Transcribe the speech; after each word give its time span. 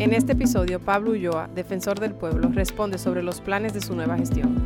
En 0.00 0.14
este 0.14 0.32
episodio, 0.32 0.80
Pablo 0.80 1.12
Ulloa, 1.12 1.48
defensor 1.54 2.00
del 2.00 2.14
pueblo, 2.14 2.48
responde 2.48 2.98
sobre 2.98 3.22
los 3.22 3.40
planes 3.40 3.74
de 3.74 3.80
su 3.80 3.94
nueva 3.94 4.16
gestión. 4.16 4.64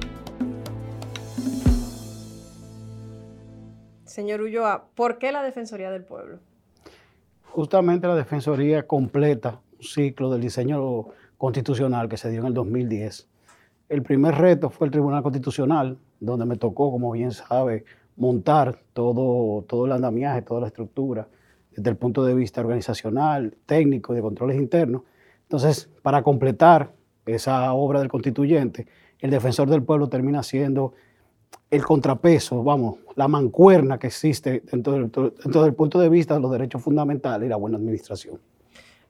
Señor 4.04 4.42
Ulloa, 4.42 4.86
¿por 4.94 5.18
qué 5.18 5.32
la 5.32 5.42
Defensoría 5.42 5.90
del 5.90 6.04
Pueblo? 6.04 6.38
Justamente 7.42 8.06
la 8.06 8.14
Defensoría 8.14 8.86
completa 8.86 9.60
un 9.76 9.82
ciclo 9.82 10.30
del 10.30 10.40
diseño 10.40 11.06
constitucional 11.36 12.08
que 12.08 12.16
se 12.16 12.30
dio 12.30 12.40
en 12.40 12.46
el 12.46 12.54
2010. 12.54 13.28
El 13.88 14.03
primer 14.03 14.35
reto 14.35 14.71
fue 14.71 14.87
el 14.87 14.90
Tribunal 14.90 15.22
Constitucional, 15.22 15.98
donde 16.19 16.46
me 16.46 16.56
tocó, 16.56 16.90
como 16.90 17.12
bien 17.12 17.32
sabe, 17.32 17.84
montar 18.16 18.78
todo, 18.92 19.62
todo 19.62 19.86
el 19.86 19.92
andamiaje, 19.92 20.42
toda 20.42 20.62
la 20.62 20.66
estructura, 20.68 21.28
desde 21.70 21.90
el 21.90 21.96
punto 21.96 22.24
de 22.24 22.34
vista 22.34 22.60
organizacional, 22.60 23.56
técnico 23.66 24.12
y 24.12 24.16
de 24.16 24.23
controles 24.23 24.56
internos. 24.56 25.02
Entonces, 25.42 25.90
para 26.02 26.23
completar 26.23 26.92
esa 27.26 27.73
obra 27.74 28.00
del 28.00 28.09
constituyente, 28.09 28.86
el 29.20 29.30
defensor 29.30 29.68
del 29.68 29.82
pueblo 29.82 30.09
termina 30.09 30.42
siendo 30.42 30.95
el 31.70 31.82
contrapeso, 31.84 32.62
vamos, 32.62 32.96
la 33.16 33.28
mancuerna 33.28 33.98
que 33.98 34.09
existe 34.09 34.62
dentro 34.70 34.92
del, 34.92 35.74
punto 35.74 35.98
de 35.98 36.09
vista 36.09 36.34
de 36.34 36.40
los 36.40 36.51
derechos 36.51 36.82
fundamentales 36.82 37.46
y 37.46 37.51
la 37.51 37.56
buena 37.56 37.76
administración. 37.76 38.38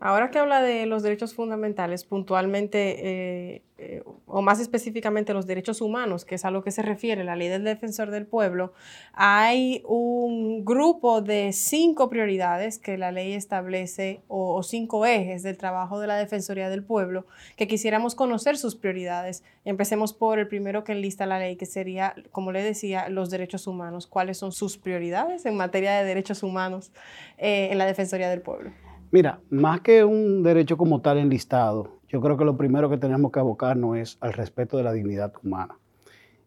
Ahora 0.05 0.31
que 0.31 0.39
habla 0.39 0.61
de 0.61 0.85
los 0.85 1.03
derechos 1.03 1.33
fundamentales, 1.33 2.05
puntualmente, 2.05 3.55
eh, 3.55 3.63
eh, 3.79 4.03
o 4.27 4.43
más 4.43 4.61
específicamente 4.61 5.33
los 5.33 5.47
derechos 5.47 5.81
humanos, 5.81 6.27
que 6.27 6.35
es 6.35 6.45
a 6.45 6.51
lo 6.51 6.63
que 6.63 6.73
se 6.73 6.83
refiere 6.83 7.25
la 7.25 7.37
ley 7.37 7.49
del 7.49 7.65
defensor 7.65 8.11
del 8.11 8.27
pueblo, 8.27 8.75
hay 9.15 9.83
un 9.87 10.63
grupo 10.63 11.23
de 11.23 11.55
cinco 11.55 12.11
prioridades 12.11 12.79
que 12.79 12.99
la 12.99 13.13
ley 13.13 13.33
establece, 13.33 14.21
o, 14.29 14.63
cinco 14.63 15.07
ejes 15.07 15.43
del 15.43 15.57
trabajo 15.57 15.99
de 15.99 16.07
la 16.07 16.17
Defensoría 16.17 16.69
del 16.69 16.85
Pueblo, 16.85 17.25
que 17.57 17.67
quisiéramos 17.67 18.15
conocer 18.15 18.59
sus 18.59 18.77
prioridades. 18.77 19.43
Empecemos 19.65 20.13
por 20.13 20.39
el 20.39 20.49
primero 20.49 20.85
que 20.85 20.93
enlista 20.93 21.25
la 21.25 21.39
ley, 21.39 21.57
que 21.57 21.65
sería, 21.65 22.15
como 22.31 22.53
le 22.53 22.63
decía, 22.63 23.09
los 23.09 23.31
derechos 23.31 23.67
humanos. 23.67 24.07
¿Cuáles 24.07 24.37
son 24.37 24.53
sus 24.53 24.77
prioridades 24.77 25.47
en 25.47 25.57
materia 25.57 25.97
de 25.97 26.05
derechos 26.05 26.43
humanos 26.43 26.93
eh, 27.39 27.69
en 27.73 27.79
la 27.79 27.87
Defensoría 27.87 28.29
del 28.29 28.43
Pueblo? 28.43 28.71
Mira, 29.15 29.39
más 29.49 29.81
que 29.81 30.03
un 30.03 30.43
derecho 30.43 30.77
como 30.77 31.01
tal 31.01 31.19
enlistado, 31.19 32.01
yo 32.09 32.21
creo 32.21 32.37
que 32.37 32.45
lo 32.45 32.57
primero 32.57 32.91
que 32.91 32.97
tenemos 32.97 33.31
que 33.31 33.39
abocarnos 33.39 33.97
es 33.97 34.19
al 34.21 34.33
respeto 34.33 34.77
de 34.77 34.83
la 34.83 34.93
dignidad 34.93 35.33
humana. 35.41 35.79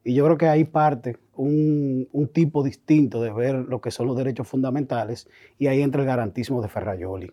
Y 0.04 0.14
yo 0.16 0.26
creo 0.26 0.38
que 0.38 0.50
ahí 0.50 0.66
parte 0.66 1.16
un, 1.38 2.10
tipo 2.34 2.64
distinto 2.64 3.22
de 3.22 3.32
ver 3.32 3.56
lo 3.56 3.80
que 3.80 3.90
son 3.90 4.08
los 4.08 4.18
derechos 4.18 4.50
fundamentales 4.50 5.30
y 5.58 5.68
ahí 5.68 5.82
entra 5.82 6.02
el 6.02 6.08
garantismo 6.08 6.62
de 6.62 6.68
Ferrayoli. 6.68 7.32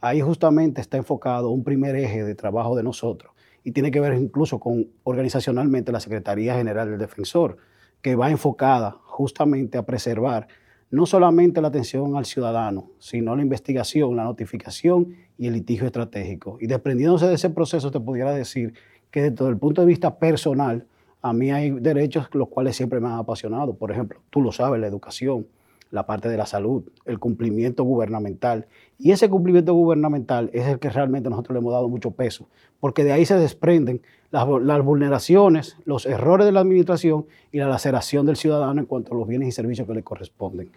Ahí 0.00 0.20
justamente 0.20 0.80
está 0.80 0.96
enfocado 0.96 1.50
un 1.50 1.62
primer 1.62 1.94
eje 1.94 2.24
de 2.24 2.34
trabajo 2.34 2.74
de 2.74 2.82
nosotros 2.82 3.32
y 3.62 3.70
tiene 3.70 3.92
que 3.92 4.00
ver 4.00 4.14
incluso 4.14 4.58
con 4.58 4.88
organizacionalmente 5.04 5.92
la 5.92 6.00
Secretaría 6.00 6.56
General 6.56 6.90
del 6.90 6.98
Defensor, 6.98 7.56
que 8.00 8.16
va 8.16 8.32
enfocada 8.32 8.96
justamente 9.04 9.78
a 9.78 9.86
preservar 9.86 10.48
no 10.92 11.06
solamente 11.06 11.62
la 11.62 11.68
atención 11.68 12.16
al 12.16 12.26
ciudadano, 12.26 12.90
sino 12.98 13.34
la 13.34 13.42
investigación, 13.42 14.14
la 14.14 14.24
notificación 14.24 15.16
y 15.38 15.46
el 15.46 15.54
litigio 15.54 15.86
estratégico. 15.86 16.58
Y 16.60 16.66
desprendiéndose 16.66 17.26
de 17.26 17.34
ese 17.34 17.48
proceso, 17.48 17.90
te 17.90 17.98
pudiera 17.98 18.32
decir 18.32 18.74
que 19.10 19.30
desde 19.30 19.48
el 19.48 19.56
punto 19.56 19.80
de 19.80 19.86
vista 19.86 20.18
personal, 20.18 20.86
a 21.22 21.32
mí 21.32 21.50
hay 21.50 21.70
derechos 21.70 22.28
los 22.34 22.48
cuales 22.48 22.76
siempre 22.76 23.00
me 23.00 23.08
han 23.08 23.14
apasionado. 23.14 23.74
Por 23.74 23.90
ejemplo, 23.90 24.20
tú 24.28 24.42
lo 24.42 24.52
sabes, 24.52 24.80
la 24.82 24.86
educación, 24.86 25.46
la 25.90 26.04
parte 26.04 26.28
de 26.28 26.36
la 26.36 26.44
salud, 26.44 26.82
el 27.06 27.18
cumplimiento 27.18 27.84
gubernamental. 27.84 28.66
Y 28.98 29.12
ese 29.12 29.30
cumplimiento 29.30 29.72
gubernamental 29.72 30.50
es 30.52 30.66
el 30.66 30.78
que 30.78 30.90
realmente 30.90 31.30
nosotros 31.30 31.54
le 31.54 31.60
hemos 31.60 31.72
dado 31.72 31.88
mucho 31.88 32.10
peso, 32.10 32.48
porque 32.80 33.02
de 33.02 33.12
ahí 33.12 33.24
se 33.24 33.36
desprenden 33.36 34.02
las, 34.30 34.46
las, 34.62 34.82
vulneraciones, 34.84 35.78
los 35.86 36.04
errores 36.04 36.44
de 36.44 36.52
la 36.52 36.60
administración 36.60 37.24
y 37.50 37.58
la 37.58 37.68
laceración 37.68 38.26
del 38.26 38.36
ciudadano 38.36 38.80
en 38.80 38.86
cuanto 38.86 39.14
a 39.14 39.18
los 39.18 39.26
bienes 39.26 39.48
y 39.48 39.52
servicios 39.52 39.86
que 39.86 39.94
le 39.94 40.02
corresponden. 40.02 40.70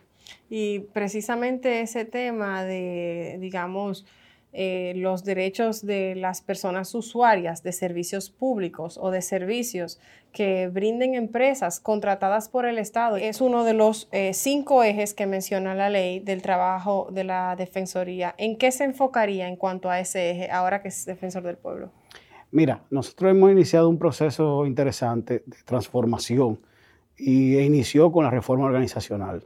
Y 0.50 0.80
precisamente 0.94 1.82
ese 1.82 2.06
tema 2.06 2.64
de, 2.64 3.38
digamos, 3.40 4.06
eh, 4.58 4.94
los 4.96 5.26
derechos 5.26 5.86
de 5.86 6.16
las 6.16 6.42
personas 6.42 6.96
usuarias 6.96 7.62
de 7.62 7.74
servicios 7.74 8.30
públicos 8.30 8.98
o 9.02 9.12
de 9.12 9.22
servicios 9.22 10.00
que 10.32 10.70
brinden 10.70 11.14
empresas 11.14 11.82
contratadas 11.82 12.48
por 12.48 12.66
el 12.66 12.78
Estado 12.78 13.18
es 13.18 13.42
uno 13.42 13.66
de 13.66 13.74
los 13.74 14.08
eh, 14.14 14.34
cinco 14.34 14.82
ejes 14.82 15.14
que 15.14 15.26
menciona 15.26 15.76
la 15.76 15.90
ley 15.90 16.22
del 16.22 16.42
trabajo 16.42 17.10
de 17.12 17.26
la 17.26 17.58
Defensoría. 17.58 18.34
¿En 18.38 18.58
qué 18.58 18.72
se 18.72 18.86
enfocaría 18.86 19.50
en 19.50 19.58
cuanto 19.58 19.90
a 19.90 20.00
ese 20.00 20.32
eje 20.32 20.50
ahora 20.50 20.82
que 20.82 20.88
es 20.88 21.06
defensor 21.06 21.44
del 21.44 21.58
pueblo? 21.58 21.92
Mira, 22.52 22.82
nosotros 22.90 23.32
hemos 23.32 23.52
iniciado 23.52 23.90
un 23.90 24.00
proceso 24.00 24.66
interesante 24.66 25.44
de 25.46 25.58
transformación 25.66 26.62
y 27.18 27.58
inició 27.60 28.10
con 28.10 28.24
la 28.24 28.32
reforma 28.32 28.68
organizacional. 28.68 29.44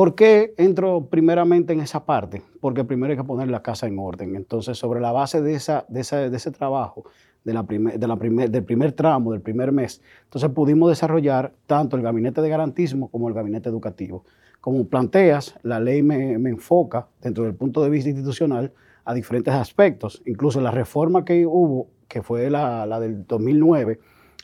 ¿Por 0.00 0.14
qué 0.14 0.54
entro 0.56 1.08
primeramente 1.10 1.74
en 1.74 1.80
esa 1.80 2.06
parte? 2.06 2.40
Porque 2.62 2.84
primero 2.84 3.10
hay 3.10 3.18
que 3.18 3.24
poner 3.24 3.48
la 3.48 3.62
casa 3.62 3.86
en 3.86 3.98
orden. 3.98 4.34
Entonces, 4.34 4.78
sobre 4.78 4.98
la 4.98 5.12
base 5.12 5.42
de, 5.42 5.52
esa, 5.52 5.84
de, 5.90 6.00
ese 6.00 6.50
trabajo, 6.52 7.04
de 7.44 7.52
la 7.52 7.64
de 7.64 8.06
la 8.06 8.16
del 8.16 8.64
primer 8.64 8.92
tramo, 8.92 9.32
del 9.32 9.42
primer 9.42 9.72
mes, 9.72 10.00
entonces 10.24 10.48
pudimos 10.52 10.88
desarrollar 10.88 11.52
tanto 11.66 11.98
el 11.98 12.02
gabinete 12.02 12.40
de 12.40 12.48
garantismo 12.48 13.10
como 13.10 13.28
el 13.28 13.34
gabinete 13.34 13.68
educativo. 13.68 14.24
Como 14.62 14.86
planteas, 14.86 15.56
la 15.64 15.78
ley 15.80 16.02
me, 16.02 16.32
enfoca 16.32 17.06
dentro 17.20 17.44
del 17.44 17.54
punto 17.54 17.84
de 17.84 17.90
vista 17.90 18.08
institucional 18.08 18.72
a 19.04 19.12
diferentes 19.12 19.52
aspectos. 19.52 20.22
Incluso 20.24 20.62
la 20.62 20.70
reforma 20.70 21.26
que 21.26 21.44
hubo, 21.44 21.88
que 22.08 22.22
fue 22.22 22.48
la, 22.48 22.86
la 22.86 23.00
del 23.00 23.26
2009, 23.26 24.00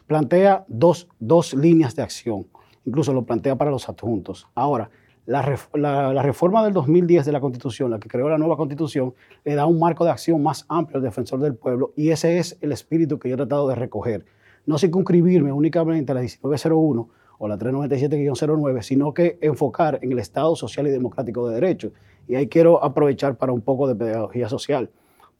plantea 0.06 0.66
dos, 0.68 1.08
dos 1.18 1.54
líneas 1.54 1.96
de 1.96 2.02
acción. 2.02 2.46
Incluso 2.84 3.14
lo 3.14 3.24
plantea 3.24 3.56
para 3.56 3.70
los 3.70 3.88
adjuntos. 3.88 4.48
Ahora, 4.54 4.90
la, 5.26 6.22
reforma 6.22 6.64
del 6.64 6.72
2010 6.72 7.26
de 7.26 7.32
la 7.32 7.40
Constitución, 7.40 7.90
la 7.90 7.98
que 7.98 8.08
creó 8.08 8.28
la 8.28 8.38
nueva 8.38 8.56
Constitución, 8.56 9.14
le 9.44 9.54
da 9.54 9.66
un 9.66 9.78
marco 9.78 10.04
de 10.04 10.10
acción 10.10 10.42
más 10.42 10.64
amplio 10.68 10.98
al 10.98 11.02
defensor 11.02 11.40
del 11.40 11.56
pueblo 11.56 11.92
y 11.96 12.10
ese 12.10 12.38
es 12.38 12.56
el 12.60 12.72
espíritu 12.72 13.18
que 13.18 13.28
yo 13.28 13.34
he 13.34 13.36
tratado 13.36 13.68
de 13.68 13.74
recoger. 13.74 14.24
No 14.66 14.78
circunscribirme 14.78 15.52
únicamente 15.52 16.12
a 16.12 16.14
la 16.14 16.20
1901 16.20 17.08
o 17.38 17.48
la 17.48 17.58
397-09, 17.58 18.82
sino 18.82 19.12
que 19.12 19.38
enfocar 19.40 19.98
en 20.02 20.12
el 20.12 20.18
Estado 20.18 20.56
social 20.56 20.86
y 20.86 20.90
democrático 20.90 21.48
de 21.48 21.56
derecho. 21.56 21.92
Y 22.28 22.34
ahí 22.34 22.48
quiero 22.48 22.82
aprovechar 22.82 23.36
para 23.36 23.52
un 23.52 23.60
poco 23.60 23.86
de 23.86 23.94
pedagogía 23.94 24.48
social. 24.48 24.90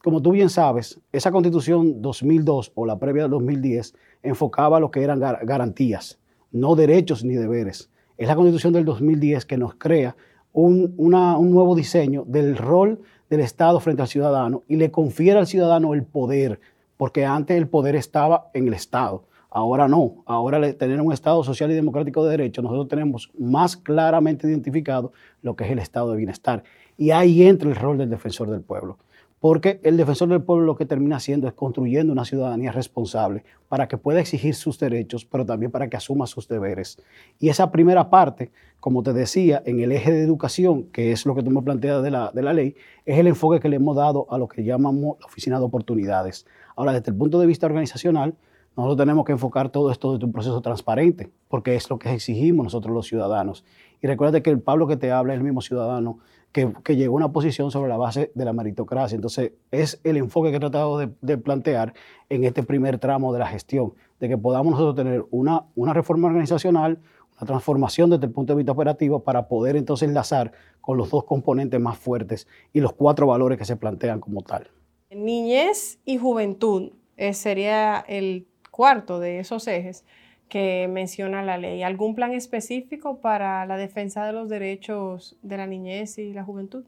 Como 0.02 0.20
tú 0.20 0.32
bien 0.32 0.50
sabes, 0.50 1.00
esa 1.12 1.32
constitución 1.32 2.02
2002 2.02 2.72
o 2.74 2.86
la 2.86 2.98
previa 2.98 3.22
del 3.22 3.30
2010 3.32 3.94
enfocaba 4.22 4.78
lo 4.78 4.90
que 4.90 5.02
eran 5.02 5.20
garantías, 5.20 6.20
no 6.52 6.76
derechos 6.76 7.24
ni 7.24 7.34
deberes. 7.34 7.90
Es 8.18 8.28
la 8.28 8.36
constitución 8.36 8.72
del 8.72 8.84
2010 8.84 9.44
que 9.44 9.58
nos 9.58 9.74
crea 9.74 10.16
un, 10.52 10.94
nuevo 10.96 11.74
diseño 11.74 12.24
del 12.26 12.56
rol 12.56 13.00
del 13.28 13.40
Estado 13.40 13.78
frente 13.80 14.02
al 14.02 14.08
ciudadano 14.08 14.62
y 14.68 14.76
le 14.76 14.90
confiere 14.90 15.38
al 15.38 15.46
ciudadano 15.46 15.92
el 15.92 16.02
poder, 16.02 16.60
porque 16.96 17.26
antes 17.26 17.56
el 17.56 17.68
poder 17.68 17.94
estaba 17.94 18.50
en 18.54 18.68
el 18.68 18.74
Estado. 18.74 19.24
Ahora 19.50 19.86
no, 19.86 20.22
ahora 20.24 20.72
tener 20.74 21.00
un 21.00 21.12
Estado 21.12 21.44
social 21.44 21.70
y 21.70 21.74
democrático 21.74 22.24
de 22.24 22.30
derecho, 22.30 22.62
nosotros 22.62 22.88
tenemos 22.88 23.30
más 23.38 23.76
claramente 23.76 24.46
identificado 24.46 25.12
lo 25.42 25.54
que 25.56 25.64
es 25.64 25.70
el 25.70 25.78
Estado 25.78 26.10
de 26.10 26.16
bienestar. 26.16 26.64
Y 26.96 27.10
ahí 27.10 27.42
entra 27.42 27.68
el 27.68 27.76
rol 27.76 27.98
del 27.98 28.08
defensor 28.08 28.50
del 28.50 28.62
pueblo 28.62 28.98
porque 29.40 29.80
el 29.82 29.96
defensor 29.96 30.28
del 30.28 30.42
pueblo 30.42 30.64
lo 30.64 30.76
que 30.76 30.86
termina 30.86 31.16
haciendo 31.16 31.46
es 31.46 31.54
construyendo 31.54 32.12
una 32.12 32.24
ciudadanía 32.24 32.72
responsable 32.72 33.44
para 33.68 33.86
que 33.88 33.98
pueda 33.98 34.20
exigir 34.20 34.54
sus 34.54 34.78
derechos, 34.78 35.24
pero 35.24 35.44
también 35.44 35.70
para 35.70 35.88
que 35.88 35.96
asuma 35.96 36.26
sus 36.26 36.48
deberes. 36.48 36.98
Y 37.38 37.48
esa 37.48 37.70
primera 37.70 38.08
parte, 38.08 38.50
como 38.80 39.02
te 39.02 39.12
decía, 39.12 39.62
en 39.66 39.80
el 39.80 39.92
eje 39.92 40.12
de 40.12 40.22
educación, 40.22 40.84
que 40.84 41.12
es 41.12 41.26
lo 41.26 41.34
que 41.34 41.42
tú 41.42 41.50
me 41.50 41.60
de 41.76 42.10
la, 42.10 42.30
de 42.32 42.42
la 42.42 42.52
ley, 42.52 42.76
es 43.04 43.18
el 43.18 43.26
enfoque 43.26 43.60
que 43.60 43.68
le 43.68 43.76
hemos 43.76 43.96
dado 43.96 44.26
a 44.30 44.38
lo 44.38 44.48
que 44.48 44.64
llamamos 44.64 45.16
la 45.20 45.26
oficina 45.26 45.58
de 45.58 45.64
oportunidades. 45.64 46.46
Ahora, 46.74 46.92
desde 46.92 47.10
el 47.10 47.16
punto 47.16 47.38
de 47.38 47.46
vista 47.46 47.66
organizacional, 47.66 48.34
nosotros 48.76 48.98
tenemos 48.98 49.24
que 49.24 49.32
enfocar 49.32 49.70
todo 49.70 49.90
esto 49.90 50.12
desde 50.12 50.26
un 50.26 50.32
proceso 50.32 50.60
transparente, 50.60 51.30
porque 51.48 51.74
es 51.74 51.88
lo 51.88 51.98
que 51.98 52.12
exigimos 52.12 52.64
nosotros 52.64 52.94
los 52.94 53.06
ciudadanos. 53.06 53.64
Y 54.06 54.08
recuerda 54.08 54.40
que 54.40 54.50
el 54.50 54.60
Pablo 54.60 54.86
que 54.86 54.96
te 54.96 55.10
habla 55.10 55.32
es 55.32 55.38
el 55.38 55.44
mismo 55.44 55.60
ciudadano 55.60 56.20
que, 56.52 56.94
llegó 56.94 57.14
a 57.14 57.16
una 57.16 57.32
posición 57.32 57.72
sobre 57.72 57.88
la 57.88 57.96
base 57.96 58.30
de 58.36 58.44
la 58.44 58.52
meritocracia. 58.52 59.16
Entonces, 59.16 59.50
es 59.72 60.00
el 60.04 60.16
enfoque 60.16 60.50
que 60.50 60.58
he 60.58 60.60
tratado 60.60 60.96
de, 60.98 61.38
plantear 61.38 61.92
en 62.28 62.44
este 62.44 62.62
primer 62.62 63.00
tramo 63.00 63.32
de 63.32 63.40
la 63.40 63.48
gestión, 63.48 63.94
de 64.20 64.28
que 64.28 64.38
podamos 64.38 64.70
nosotros 64.74 64.94
tener 64.94 65.24
una, 65.32 65.64
una 65.74 65.92
reforma 65.92 66.28
organizacional, 66.28 67.00
una 67.36 67.46
transformación 67.48 68.10
desde 68.10 68.26
el 68.26 68.30
punto 68.30 68.52
de 68.52 68.58
vista 68.58 68.70
operativo 68.70 69.24
para 69.24 69.48
poder 69.48 69.74
entonces 69.74 70.08
enlazar 70.08 70.52
con 70.80 70.96
los 70.96 71.10
dos 71.10 71.24
componentes 71.24 71.80
más 71.80 71.98
fuertes 71.98 72.46
y 72.72 72.78
los 72.78 72.92
cuatro 72.92 73.26
valores 73.26 73.58
que 73.58 73.64
se 73.64 73.74
plantean 73.74 74.20
como 74.20 74.42
tal. 74.42 74.70
Niñez 75.10 75.98
y 76.04 76.16
juventud 76.18 76.92
eh, 77.16 77.34
sería 77.34 78.04
el 78.06 78.46
cuarto 78.70 79.18
de 79.18 79.40
esos 79.40 79.66
ejes. 79.66 80.04
Que 80.48 80.88
menciona 80.88 81.42
la 81.42 81.58
ley. 81.58 81.82
¿Algún 81.82 82.14
plan 82.14 82.32
específico 82.32 83.20
para 83.20 83.66
la 83.66 83.76
defensa 83.76 84.24
de 84.24 84.32
los 84.32 84.48
derechos 84.48 85.36
de 85.42 85.56
la 85.56 85.66
niñez 85.66 86.18
y 86.18 86.32
la 86.32 86.44
juventud? 86.44 86.84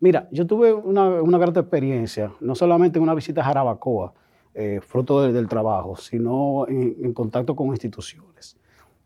Mira, 0.00 0.28
yo 0.30 0.46
tuve 0.46 0.72
una, 0.72 1.22
una 1.22 1.38
gran 1.38 1.56
experiencia, 1.56 2.32
no 2.40 2.54
solamente 2.54 2.98
en 2.98 3.02
una 3.02 3.14
visita 3.14 3.42
a 3.42 3.44
Jarabacoa, 3.44 4.14
eh, 4.52 4.80
fruto 4.82 5.30
del 5.30 5.46
trabajo, 5.46 5.96
sino 5.96 6.66
en, 6.66 7.12
contacto 7.12 7.54
con 7.54 7.68
instituciones. 7.68 8.56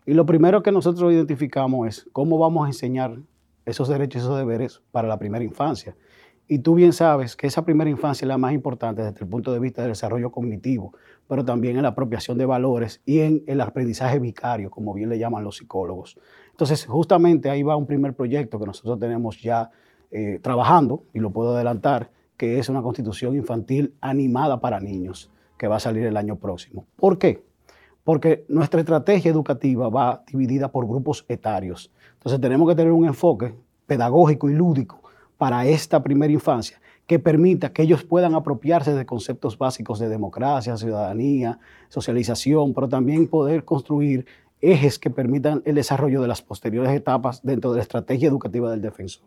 Y 0.07 0.15
lo 0.15 0.25
primero 0.25 0.63
que 0.63 0.73
nosotros 0.73 1.13
identificamos 1.13 1.87
es 1.87 2.09
cómo 2.13 2.39
vamos 2.39 2.65
a 2.65 2.69
enseñar 2.69 3.19
esos 3.67 3.89
derechos 3.89 4.23
y 4.23 4.25
esos 4.25 4.39
deberes 4.39 4.81
para 4.91 5.07
la 5.07 5.19
primera 5.19 5.45
infancia. 5.45 5.97
Y 6.47 6.59
tú 6.59 6.75
bien 6.75 6.93
sabes 6.93 7.37
que 7.37 7.47
esa 7.47 7.65
primera 7.65 7.89
infancia 7.89 8.27
es 8.27 8.29
la 8.29 8.37
más 8.37 8.53
importante 8.53 9.03
desde 9.03 9.21
el 9.21 9.29
punto 9.29 9.51
de 9.51 9.61
vista 9.61 9.81
del 9.81 9.93
desarrollo 9.93 10.31
cognitivo, 10.31 10.93
pero 11.27 11.43
también 11.43 11.77
en 11.77 11.85
la 11.85 11.91
apropiación 11.91 12.37
de 12.37 12.45
valores 12.45 13.01
y 13.07 13.21
en 13.21 13.43
el 13.47 13.63
aprendizaje 13.63 14.19
vicario, 14.19 14.71
como 14.71 14.93
bien 14.93 15.09
le 15.09 15.19
llaman 15.19 15.43
los 15.43 15.57
psicólogos. 15.57 16.19
Entonces, 16.51 16.85
justamente 16.85 17.49
ahí 17.49 17.63
va 17.63 17.77
un 17.77 17.87
primer 17.87 18.13
proyecto 18.15 18.59
que 18.59 18.67
nosotros 18.67 18.99
tenemos 18.99 19.41
ya 19.41 19.71
eh, 20.11 20.39
trabajando, 20.43 21.05
y 21.15 21.19
lo 21.19 21.31
puedo 21.31 21.55
adelantar, 21.55 22.11
que 22.37 22.59
es 22.59 22.69
una 22.69 22.83
constitución 22.83 23.35
infantil 23.35 23.95
animada 24.03 24.61
para 24.61 24.81
niños, 24.81 25.31
que 25.57 25.67
va 25.67 25.77
a 25.77 25.81
salir 25.81 26.05
el 26.05 26.17
año 26.19 26.37
próximo. 26.37 26.87
¿Por 26.97 27.17
qué? 27.17 27.43
Porque 28.03 28.45
nuestra 28.49 28.81
estrategia 28.81 29.31
educativa 29.31 29.89
va 29.89 30.23
dividida 30.31 30.71
por 30.71 30.87
grupos 30.87 31.25
etarios. 31.27 31.91
Entonces 32.13 32.39
tenemos 32.39 32.69
que 32.69 32.75
tener 32.75 32.93
un 32.93 33.07
enfoque 33.07 33.55
pedagógico 33.87 34.51
y 34.51 34.55
lúdico 34.55 35.04
para 35.37 35.67
esta 35.67 36.03
primera 36.03 36.33
infancia 36.33 36.81
que 37.07 37.19
permita 37.19 37.73
que 37.73 37.83
ellos 37.83 38.03
puedan 38.03 38.35
apropiarse 38.35 38.95
de 38.95 39.05
conceptos 39.05 39.59
básicos 39.59 39.99
de 39.99 40.09
democracia, 40.09 40.77
ciudadanía, 40.77 41.59
socialización, 41.89 42.73
pero 42.73 42.89
también 42.89 43.29
poder 43.29 43.65
construir 43.65 44.27
ejes 44.61 44.99
que 44.99 45.11
permitan 45.11 45.63
el 45.67 45.75
desarrollo 45.75 46.23
de 46.23 46.29
las 46.29 46.41
posteriores 46.41 46.93
etapas 46.93 47.43
dentro 47.43 47.73
de 47.73 47.77
la 47.77 47.83
estrategia 47.83 48.29
educativa 48.29 48.71
del 48.71 48.81
defensor. 48.81 49.27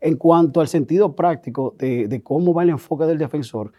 En 0.00 0.16
cuanto 0.16 0.60
al 0.60 0.68
sentido 0.68 1.16
práctico 1.16 1.74
de, 1.78 2.20
cómo 2.22 2.52
va 2.52 2.62
el 2.62 2.70
enfoque 2.70 3.06
del 3.06 3.16
defensor, 3.16 3.72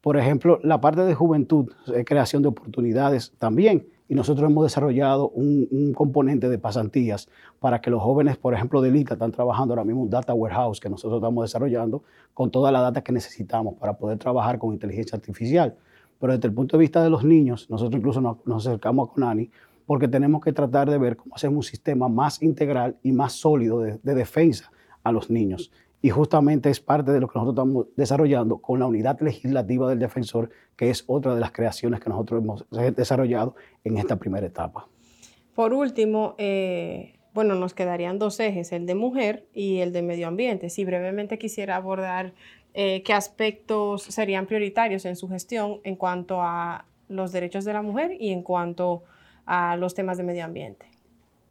por 0.00 0.16
ejemplo, 0.16 0.58
la 0.64 0.80
parte 0.80 1.02
de 1.02 1.14
juventud, 1.14 1.70
creación 2.04 2.42
de 2.42 2.48
oportunidades 2.48 3.32
también 3.38 3.86
y 4.10 4.14
nosotros 4.16 4.50
hemos 4.50 4.64
desarrollado 4.64 5.28
un, 5.28 5.94
componente 5.94 6.48
de 6.48 6.58
pasantías 6.58 7.28
para 7.60 7.80
que 7.80 7.90
los 7.90 8.02
jóvenes, 8.02 8.36
por 8.36 8.54
ejemplo, 8.54 8.82
de 8.82 8.90
ICA 8.98 9.14
están 9.14 9.30
trabajando 9.30 9.72
ahora 9.72 9.84
mismo 9.84 10.02
un 10.02 10.10
data 10.10 10.34
warehouse 10.34 10.80
que 10.80 10.90
nosotros 10.90 11.18
estamos 11.18 11.44
desarrollando 11.44 12.02
con 12.34 12.50
toda 12.50 12.72
la 12.72 12.80
data 12.80 13.02
que 13.02 13.12
necesitamos 13.12 13.74
para 13.74 13.92
poder 13.92 14.18
trabajar 14.18 14.58
con 14.58 14.72
inteligencia 14.72 15.14
artificial. 15.14 15.76
Pero 16.18 16.32
desde 16.32 16.48
el 16.48 16.54
punto 16.54 16.76
de 16.76 16.80
vista 16.80 17.04
de 17.04 17.08
los 17.08 17.22
niños, 17.22 17.70
nosotros 17.70 18.00
incluso 18.00 18.20
nos, 18.20 18.66
acercamos 18.66 19.10
a 19.10 19.12
Conani 19.12 19.48
porque 19.86 20.08
tenemos 20.08 20.42
que 20.42 20.52
tratar 20.52 20.90
de 20.90 20.98
ver 20.98 21.16
cómo 21.16 21.36
hacemos 21.36 21.56
un 21.58 21.70
sistema 21.70 22.08
más 22.08 22.42
integral 22.42 22.96
y 23.04 23.12
más 23.12 23.34
sólido 23.34 23.78
de 23.80 24.14
defensa 24.14 24.72
a 25.04 25.12
los 25.12 25.30
niños 25.30 25.70
y 26.02 26.10
justamente 26.10 26.70
es 26.70 26.80
parte 26.80 27.12
de 27.12 27.20
lo 27.20 27.28
que 27.28 27.38
nosotros 27.38 27.54
estamos 27.54 27.86
desarrollando 27.96 28.58
con 28.58 28.80
la 28.80 28.86
unidad 28.86 29.20
legislativa 29.20 29.88
del 29.88 29.98
defensor, 29.98 30.50
que 30.76 30.90
es 30.90 31.04
otra 31.06 31.34
de 31.34 31.40
las 31.40 31.52
creaciones 31.52 32.00
que 32.00 32.08
nosotros 32.08 32.42
hemos 32.42 32.66
desarrollado 32.96 33.54
en 33.84 33.98
esta 33.98 34.16
primera 34.16 34.46
etapa. 34.46 34.88
Por 35.54 35.74
último, 35.74 36.34
eh, 36.38 37.18
bueno, 37.34 37.54
nos 37.54 37.74
quedarían 37.74 38.18
dos 38.18 38.40
ejes, 38.40 38.72
el 38.72 38.86
de 38.86 38.94
mujer 38.94 39.46
y 39.52 39.78
el 39.78 39.92
de 39.92 40.02
medio 40.02 40.28
ambiente. 40.28 40.70
Si 40.70 40.84
brevemente 40.84 41.38
quisiera 41.38 41.76
abordar 41.76 42.32
eh, 42.72 43.02
qué 43.02 43.12
aspectos 43.12 44.02
serían 44.02 44.46
prioritarios 44.46 45.04
en 45.04 45.16
su 45.16 45.28
gestión 45.28 45.80
en 45.84 45.96
cuanto 45.96 46.40
a 46.40 46.86
los 47.08 47.32
derechos 47.32 47.64
de 47.64 47.72
la 47.72 47.82
mujer 47.82 48.16
y 48.18 48.30
en 48.30 48.42
cuanto 48.42 49.02
a 49.44 49.76
los 49.76 49.94
temas 49.94 50.16
de 50.16 50.22
medio 50.22 50.44
ambiente. 50.44 50.86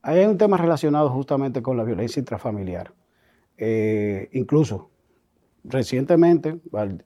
Hay 0.01 0.25
un 0.25 0.37
tema 0.37 0.55
relacionado 0.55 1.09
justamente 1.09 1.61
con 1.61 1.75
la 1.75 1.83
violencia 1.83 2.19
intrafamiliar. 2.19 2.91
Eh, 3.61 4.29
incluso 4.31 4.89
recientemente, 5.65 6.59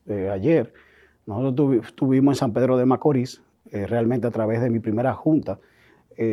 eh, 0.06 0.30
ayer, 0.32 0.72
nosotros 1.26 1.88
estuvimos 1.88 2.36
en 2.36 2.40
San 2.40 2.54
Pedro 2.54 2.78
de 2.78 2.86
Macorís, 2.86 3.42
eh, 3.72 3.88
realmente 3.88 4.28
a 4.28 4.32
través 4.32 4.62
de 4.62 4.70
mi 4.70 4.80
primera 4.80 5.14
junta, 5.14 5.60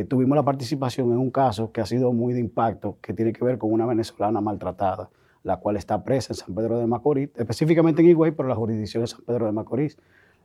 tuvimos 0.08 0.36
la 0.36 0.44
participación 0.44 1.10
en 1.10 1.16
un 1.16 1.30
caso 1.30 1.72
que 1.72 1.80
ha 1.80 1.86
sido 1.86 2.12
muy 2.12 2.34
de 2.34 2.40
impacto, 2.40 2.98
que 3.00 3.14
tiene 3.14 3.32
que 3.32 3.42
ver 3.42 3.56
con 3.56 3.72
una 3.72 3.86
venezolana 3.86 4.42
maltratada, 4.42 5.08
la 5.42 5.56
cual 5.56 5.76
está 5.76 6.04
presa 6.04 6.34
en 6.34 6.36
San 6.36 6.54
Pedro 6.54 6.78
de 6.78 6.86
Macorís, 6.86 7.30
específicamente 7.34 8.02
en 8.02 8.10
Higüey, 8.10 8.32
pero 8.32 8.46
la 8.46 8.56
jurisdicción 8.56 9.04
de 9.04 9.06
San 9.06 9.22
Pedro 9.22 9.46
de 9.46 9.52
Macorís. 9.52 9.96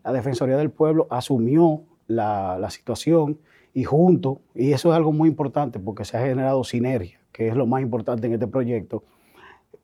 La 0.05 0.13
Defensoría 0.13 0.55
del 0.55 0.71
Pueblo 0.71 1.05
asumió 1.09 1.81
la, 2.07 2.57
la 2.57 2.69
situación 2.69 3.37
y 3.73 3.83
junto, 3.83 4.39
y 4.53 4.71
eso 4.71 4.91
es 4.91 4.95
algo 4.95 5.11
muy 5.11 5.27
importante 5.27 5.79
porque 5.79 6.05
se 6.05 6.15
ha 6.15 6.21
generado 6.21 6.63
sinergia, 6.63 7.19
que 7.33 7.49
es 7.49 7.57
lo 7.57 7.65
más 7.65 7.81
importante 7.81 8.27
en 8.27 8.33
este 8.35 8.47
proyecto, 8.47 9.03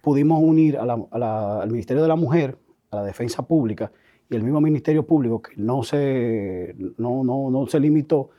pudimos 0.01 0.41
unir 0.41 0.77
al 0.77 1.71
Ministerio 1.71 2.01
de 2.01 2.07
la 2.07 2.15
Mujer, 2.15 2.57
a 2.89 2.97
la 2.97 3.03
Defensa 3.03 3.43
Pública 3.47 3.91
y 4.29 4.35
el 4.35 4.43
mismo 4.43 4.61
Ministerio 4.61 5.05
Público 5.05 5.41
que 5.41 5.53
no 5.57 5.83
se, 5.83 6.75
no, 6.97 7.23
no, 7.23 7.67
se 7.67 7.79
limitó 7.79 8.29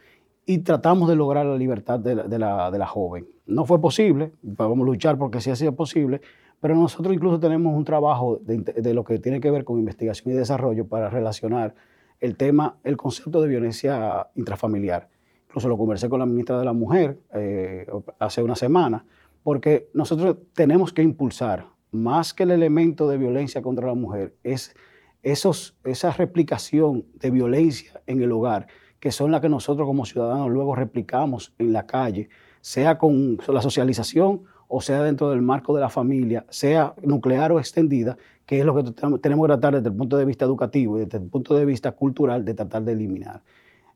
y 0.45 0.59
tratamos 0.59 1.09
de 1.09 1.17
lograr 1.17 1.47
la 1.47 1.57
libertad 1.57 2.01
de 2.01 2.15
la, 2.15 2.71
de 2.71 2.79
la, 2.79 2.87
joven. 2.87 3.27
No 3.47 3.65
fue 3.65 3.81
posible, 3.81 4.33
vamos 4.43 4.81
a 4.81 4.85
luchar 4.85 5.19
porque 5.19 5.41
sí 5.41 5.51
ha 5.51 5.57
sido 5.57 5.73
posible, 5.75 6.21
pero 6.61 6.75
nosotros 6.75 7.15
incluso 7.15 7.39
tenemos 7.39 7.77
un 7.77 7.85
trabajo 7.85 8.39
de, 8.43 8.59
de, 8.59 8.95
lo 8.95 9.05
que 9.05 9.19
tiene 9.19 9.41
que 9.41 9.51
ver 9.51 9.65
con 9.65 9.79
investigación 9.79 10.35
y 10.35 10.37
desarrollo 10.37 10.87
para 10.87 11.11
relacionar 11.11 11.75
el 12.21 12.37
tema, 12.37 12.79
el 12.85 12.97
concepto 12.97 13.41
de 13.41 13.49
violencia 13.49 14.29
intrafamiliar. 14.35 15.09
Incluso 15.49 15.69
lo 15.69 15.77
conversé 15.77 16.09
con 16.09 16.19
la 16.21 16.27
ministra 16.27 16.59
de 16.59 16.65
la 16.65 16.73
Mujer 16.73 17.19
eh, 17.35 17.87
hace 18.19 18.43
una 18.43 18.57
semana 18.57 19.05
porque 19.43 19.89
nosotros 19.95 20.37
tenemos 20.55 20.93
que 20.93 21.03
impulsar, 21.03 21.67
más 21.91 22.33
que 22.33 22.45
el 22.45 22.51
elemento 22.51 23.09
de 23.09 23.19
violencia 23.19 23.63
contra 23.63 23.87
la 23.87 23.95
mujer, 23.95 24.35
es 24.43 24.75
esos, 25.23 25.77
esa 25.85 26.11
replicación 26.11 27.05
de 27.15 27.31
violencia 27.31 28.01
en 28.07 28.23
el 28.23 28.33
hogar, 28.33 28.67
que 28.99 29.13
son 29.13 29.31
las 29.31 29.41
que 29.41 29.49
nosotros 29.49 29.87
como 29.87 30.05
ciudadanos 30.05 30.51
luego 30.51 30.75
replicamos 30.75 31.55
en 31.59 31.73
la 31.73 31.87
calle, 31.87 32.29
sea 32.61 32.99
con 32.99 33.39
la 33.49 33.63
socialización 33.63 34.43
o 34.75 34.81
sea 34.81 35.03
dentro 35.03 35.29
del 35.31 35.43
marco 35.43 35.75
de 35.75 35.83
la 35.83 35.91
familia, 35.91 36.47
sea 36.49 36.95
nuclear 37.03 37.53
o 37.53 37.59
extendida, 37.59 38.17
que 38.47 38.59
es 38.59 38.65
lo 38.65 38.75
que 38.75 38.91
tenemos 39.19 39.47
que 39.47 39.53
tratar 39.53 39.75
desde 39.75 39.89
el 39.89 39.95
punto 39.95 40.17
de 40.17 40.25
vista 40.25 40.47
educativo 40.47 40.97
y 40.97 41.05
desde 41.05 41.19
el 41.19 41.25
punto 41.25 41.55
de 41.55 41.67
vista 41.67 41.93
cultural 41.93 42.43
de 42.45 42.55
tratar 42.55 42.83
de 42.83 42.93
eliminar. 42.93 43.43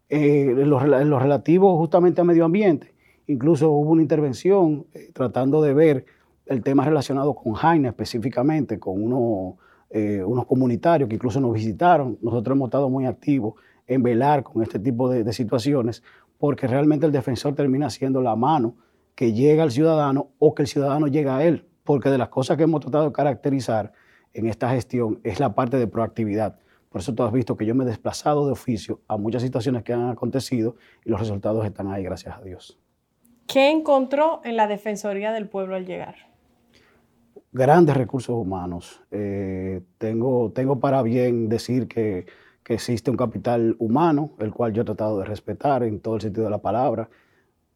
Eh, 0.09 0.43
en, 0.51 0.69
lo, 0.69 0.81
en 0.83 1.09
lo 1.09 1.19
relativo 1.19 1.79
justamente 1.79 2.21
al 2.21 2.27
medio 2.27 2.45
ambiente, 2.45 2.93
Incluso 3.29 3.71
hubo 3.71 3.91
una 3.91 4.03
intervención 4.03 4.87
eh, 4.93 5.11
tratando 5.13 5.61
de 5.63 5.75
ver 5.75 6.07
el 6.47 6.63
tema 6.63 6.85
relacionado 6.85 7.35
con 7.35 7.55
Jaina 7.55 7.89
específicamente, 7.89 8.79
con 8.79 9.01
eh, 9.91 10.23
unos 10.25 10.47
comunitarios 10.47 11.09
que 11.09 11.17
incluso 11.17 11.41
nos 11.41 11.53
visitaron. 11.53 12.19
Nosotros 12.23 12.57
hemos 12.57 12.69
estado 12.69 12.89
muy 12.89 13.07
activos 13.07 13.55
en 13.87 14.03
velar 14.03 14.43
con 14.43 14.63
este 14.63 14.79
tipo 14.79 15.09
de, 15.09 15.33
situaciones, 15.33 16.03
porque 16.39 16.67
realmente 16.67 17.07
el 17.07 17.13
defensor 17.13 17.55
termina 17.55 17.91
siendo 17.91 18.21
la 18.21 18.37
mano 18.37 18.77
que 19.15 19.33
llega 19.33 19.63
al 19.63 19.71
ciudadano 19.71 20.29
o 20.39 20.55
que 20.55 20.63
el 20.63 20.69
ciudadano 20.69 21.07
llega 21.09 21.37
a 21.37 21.45
él, 21.45 21.67
porque 21.85 22.11
de 22.11 22.19
las 22.19 22.29
cosas 22.29 22.57
que 22.57 22.65
hemos 22.65 22.81
tratado 22.81 23.07
de 23.07 23.13
caracterizar 23.13 23.93
en 24.35 24.47
esta 24.47 24.71
gestión 24.71 25.21
es 25.25 25.41
la 25.41 25.55
parte 25.55 25.79
de 25.79 25.87
proactividad. 25.87 26.59
Por 26.91 27.01
eso 27.01 27.15
tú 27.15 27.23
has 27.23 27.33
visto 27.33 27.57
que 27.57 27.67
yo 27.67 27.75
me 27.75 27.85
he 27.85 27.87
desplazado 27.87 28.47
de 28.47 28.53
oficio 28.53 29.01
a 29.09 29.17
muchas 29.17 29.43
situaciones 29.43 29.83
que 29.83 29.93
han 29.93 30.11
acontecido 30.11 30.77
y 31.05 31.11
los 31.11 31.21
resultados 31.21 31.65
están 31.65 31.89
ahí, 31.89 32.03
gracias 32.03 32.37
a 32.37 32.43
Dios. 32.43 32.79
¿Qué 33.47 33.71
encontró 33.71 34.41
en 34.45 34.57
la 34.57 34.67
Defensoría 34.67 35.33
del 35.33 35.49
Pueblo 35.49 35.77
al 35.77 35.87
llegar? 35.87 36.17
Grandes 37.53 37.97
recursos 37.97 38.35
humanos. 38.35 39.03
Eh, 39.13 39.83
tengo, 39.99 40.51
tengo 40.53 40.81
para 40.81 41.03
bien 41.03 41.49
decir 41.49 41.87
que, 41.87 42.27
existe 42.69 43.13
un 43.13 43.17
capital 43.17 43.77
humano, 43.79 44.33
el 44.41 44.53
cual 44.53 44.73
yo 44.73 44.83
he 44.83 44.85
tratado 44.85 45.21
de 45.21 45.25
respetar 45.25 45.85
en 45.85 46.01
todo 46.01 46.17
el 46.17 46.21
sentido 46.21 46.47
de 46.47 46.51
la 46.51 46.59
palabra. 46.59 47.09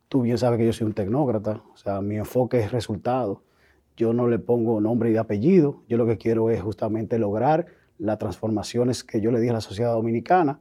Tú 0.09 0.23
bien 0.23 0.37
sabes 0.37 0.59
que 0.59 0.67
yo 0.67 0.73
soy 0.73 0.89
un 0.89 0.95
tecnócrata, 0.95 1.62
o 1.73 1.77
sea, 1.77 2.00
mi 2.00 2.17
enfoque 2.17 2.59
es 2.59 2.73
resultado. 2.73 3.45
Yo 3.97 4.12
no 4.12 4.27
le 4.27 4.41
pongo 4.41 4.81
nombre 4.81 5.12
y 5.12 5.17
apellido, 5.17 5.85
yo 5.89 5.97
lo 5.97 6.07
que 6.07 6.19
quiero 6.19 6.50
es 6.50 6.61
justamente 6.61 7.21
lograr 7.21 7.67
las 7.99 8.19
transformaciones 8.19 9.05
que 9.05 9.21
yo 9.21 9.31
le 9.31 9.39
di 9.39 9.49
a 9.49 9.53
la 9.53 9.61
sociedad 9.61 9.93
dominicana. 9.93 10.59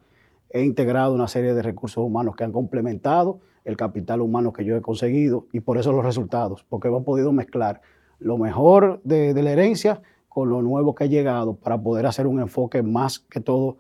He 0.52 0.64
integrado 0.64 1.16
una 1.16 1.28
serie 1.28 1.56
de 1.56 1.64
recursos 1.64 2.04
humanos 2.04 2.36
que 2.36 2.44
han 2.44 2.52
complementado 2.52 3.40
el 3.66 3.78
capital 3.78 4.22
humano 4.22 4.54
que 4.54 4.66
yo 4.66 4.76
he 4.76 4.82
conseguido 4.82 5.48
y 5.52 5.60
por 5.60 5.78
eso 5.78 5.92
los 5.92 6.06
resultados, 6.06 6.66
porque 6.70 6.88
hemos 6.88 7.04
podido 7.04 7.32
mezclar 7.32 7.82
lo 8.20 8.38
mejor 8.38 9.02
de, 9.04 9.34
la 9.34 9.52
herencia 9.52 10.02
con 10.28 10.50
lo 10.50 10.62
nuevo 10.62 10.94
que 10.96 11.06
ha 11.06 11.08
llegado 11.08 11.56
para 11.56 11.82
poder 11.82 12.06
hacer 12.06 12.28
un 12.28 12.40
enfoque 12.40 12.84
más 12.84 13.20
que 13.20 13.40
todo 13.40 13.78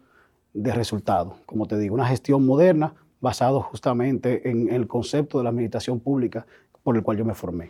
de 0.53 0.73
resultados. 0.73 1.33
Como 1.45 1.67
te 1.67 1.77
digo, 1.77 1.95
una 1.95 2.07
gestión 2.07 2.45
moderna 2.45 2.95
basado 3.21 3.61
justamente 3.61 4.49
en 4.49 4.71
el 4.71 4.87
concepto 4.87 5.37
de 5.37 5.43
la 5.43 5.49
administración 5.49 5.99
pública 5.99 6.45
por 6.83 6.95
el 6.95 7.03
cual 7.03 7.17
yo 7.17 7.25
me 7.25 7.33
formé. 7.33 7.69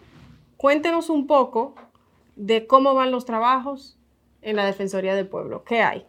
Cuéntenos 0.58 1.10
un 1.10 1.26
poco 1.26 1.76
de 2.36 2.68
cómo 2.68 2.94
van 2.94 3.12
los 3.12 3.26
trabajos 3.26 3.98
en 4.42 4.56
la 4.56 4.66
Defensoría 4.66 5.16
del 5.16 5.28
Pueblo. 5.28 5.64
¿Qué 5.64 5.82
hay? 5.82 6.06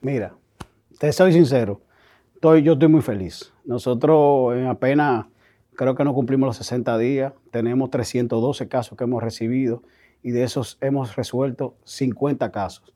Mira, 0.00 0.34
te 0.98 1.12
soy 1.12 1.32
sincero, 1.32 1.80
estoy, 2.34 2.62
yo 2.62 2.74
estoy 2.74 2.88
muy 2.88 3.02
feliz. 3.02 3.52
Nosotros 3.64 4.54
en 4.54 4.66
apenas 4.66 5.26
creo 5.74 5.94
que 5.94 6.04
no 6.04 6.14
cumplimos 6.14 6.46
los 6.46 6.56
60 6.56 6.98
días, 6.98 7.32
tenemos 7.50 7.90
312 7.90 8.68
casos 8.68 8.96
que 8.96 9.04
hemos 9.04 9.22
recibido 9.22 9.82
y 10.22 10.30
de 10.30 10.44
esos 10.44 10.78
hemos 10.80 11.16
resuelto 11.16 11.76
50 11.84 12.50
casos. 12.50 12.94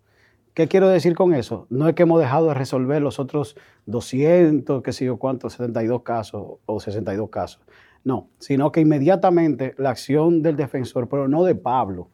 ¿Qué 0.54 0.66
quiero 0.66 0.88
decir 0.88 1.14
con 1.14 1.34
eso? 1.34 1.66
No 1.70 1.88
es 1.88 1.94
que 1.94 2.02
hemos 2.02 2.20
dejado 2.20 2.48
de 2.48 2.54
resolver 2.54 3.00
los 3.00 3.20
otros 3.20 3.56
200, 3.86 4.82
qué 4.82 4.92
sé 4.92 5.04
yo 5.04 5.16
cuántos, 5.16 5.52
72 5.52 6.02
casos 6.02 6.58
o 6.66 6.80
62 6.80 7.30
casos. 7.30 7.60
No, 8.02 8.28
sino 8.38 8.72
que 8.72 8.80
inmediatamente 8.80 9.74
la 9.76 9.90
acción 9.90 10.42
del 10.42 10.56
defensor, 10.56 11.08
pero 11.08 11.28
no 11.28 11.44
de 11.44 11.54
Pablo, 11.54 12.08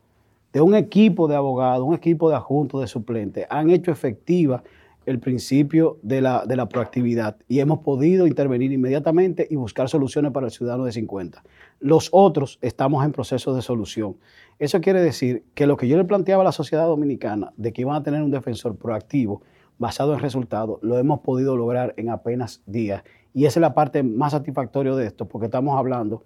de 0.53 0.61
un 0.61 0.75
equipo 0.75 1.27
de 1.27 1.37
abogados, 1.37 1.87
un 1.87 1.95
equipo 1.95 2.29
de 2.29 2.37
adjuntos, 2.37 2.81
de 2.81 2.87
suplentes, 2.87 3.47
han 3.51 3.71
hecho 3.71 3.91
efectiva 3.91 4.63
el 5.07 5.21
principio 5.21 5.99
de 6.03 6.21
la, 6.21 6.45
de 6.47 6.57
la, 6.57 6.69
proactividad 6.69 7.37
y 7.49 7.61
hemos 7.61 7.81
podido 7.81 8.27
intervenir 8.27 8.73
inmediatamente 8.73 9.47
y 9.51 9.57
buscar 9.57 9.89
soluciones 9.89 10.33
para 10.33 10.47
el 10.47 10.53
ciudadano 10.53 10.85
de 10.85 10.93
50. 10.93 11.43
Los 11.81 12.09
otros 12.13 12.59
estamos 12.63 13.05
en 13.05 13.13
proceso 13.13 13.55
de 13.55 13.63
solución. 13.63 14.17
Eso 14.59 14.81
quiere 14.81 15.01
decir 15.01 15.45
que 15.55 15.67
lo 15.67 15.77
que 15.77 15.89
yo 15.89 15.97
le 15.97 16.05
planteaba 16.05 16.43
a 16.43 16.45
la 16.45 16.53
sociedad 16.53 16.87
dominicana 16.87 17.53
de 17.57 17.73
que 17.73 17.83
iban 17.83 17.97
a 17.97 18.03
tener 18.03 18.23
un 18.23 18.31
defensor 18.31 18.77
proactivo 18.77 19.43
basado 19.79 20.15
en 20.15 20.21
resultados, 20.21 20.79
lo 20.83 20.99
hemos 20.99 21.21
podido 21.21 21.57
lograr 21.57 21.95
en 21.97 22.09
apenas 22.11 22.63
días. 22.67 23.03
Y 23.33 23.47
esa 23.47 23.59
es 23.59 23.63
la 23.63 23.75
parte 23.75 24.03
más 24.03 24.33
satisfactoria 24.33 24.95
de 24.95 25.07
esto, 25.07 25.27
porque 25.27 25.47
estamos 25.47 25.77
hablando 25.77 26.23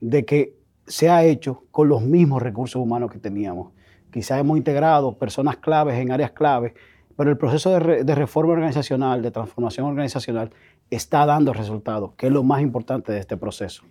de 0.00 0.24
que 0.24 0.56
se 0.86 1.10
ha 1.10 1.24
hecho 1.24 1.64
con 1.70 1.88
los 1.88 2.02
mismos 2.02 2.42
recursos 2.42 2.80
humanos 2.80 3.10
que 3.10 3.18
teníamos. 3.18 3.72
Quizás 4.12 4.38
hemos 4.38 4.56
integrado 4.56 5.18
personas 5.18 5.56
claves 5.56 5.98
en 5.98 6.12
áreas 6.12 6.30
claves 6.30 6.74
pero 7.16 7.30
el 7.30 7.38
proceso 7.38 7.70
de, 7.70 8.14
reforma 8.14 8.52
organizacional, 8.52 9.22
de 9.22 9.30
transformación 9.30 9.86
organizacional, 9.86 10.50
está 10.90 11.26
dando 11.26 11.52
resultados, 11.52 12.12
que 12.16 12.26
es 12.26 12.32
lo 12.32 12.42
más 12.42 12.60
importante 12.60 13.12
de 13.12 13.20
este 13.20 13.36
proceso. 13.36 13.84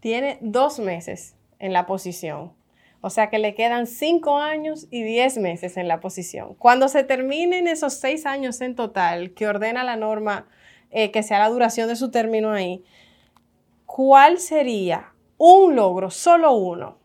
Tiene 0.00 0.38
dos 0.40 0.78
meses 0.78 1.34
en 1.58 1.72
la 1.72 1.86
posición. 1.86 2.52
O 3.00 3.10
sea 3.10 3.30
que 3.30 3.38
le 3.38 3.54
quedan 3.54 3.86
cinco 3.86 4.38
años 4.38 4.86
y 4.90 5.02
diez 5.02 5.38
meses 5.38 5.76
en 5.76 5.86
la 5.86 6.00
posición. 6.00 6.54
Cuando 6.54 6.88
se 6.88 7.04
terminen 7.04 7.68
esos 7.68 7.94
seis 7.94 8.26
años 8.26 8.60
en 8.60 8.74
total 8.74 9.30
que 9.30 9.46
ordena 9.46 9.84
la 9.84 9.96
norma 9.96 10.46
eh, 10.90 11.10
que 11.10 11.22
sea 11.22 11.38
la 11.38 11.48
duración 11.48 11.88
de 11.88 11.96
su 11.96 12.10
término 12.10 12.50
ahí, 12.50 12.82
¿cuál 13.86 14.38
sería 14.38 15.12
un 15.36 15.76
logro, 15.76 16.10
solo 16.10 16.52
uno, 16.52 16.98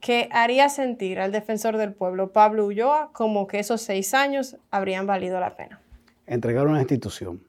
que 0.00 0.28
haría 0.32 0.68
sentir 0.68 1.20
al 1.20 1.30
defensor 1.30 1.76
del 1.76 1.92
pueblo, 1.92 2.32
Pablo 2.32 2.66
Ulloa, 2.66 3.10
como 3.12 3.46
que 3.46 3.58
esos 3.58 3.82
seis 3.82 4.14
años 4.14 4.56
habrían 4.70 5.06
valido 5.06 5.38
la 5.40 5.56
pena. 5.56 5.80
Entregar 6.26 6.66
una 6.66 6.80
institución. 6.80 7.42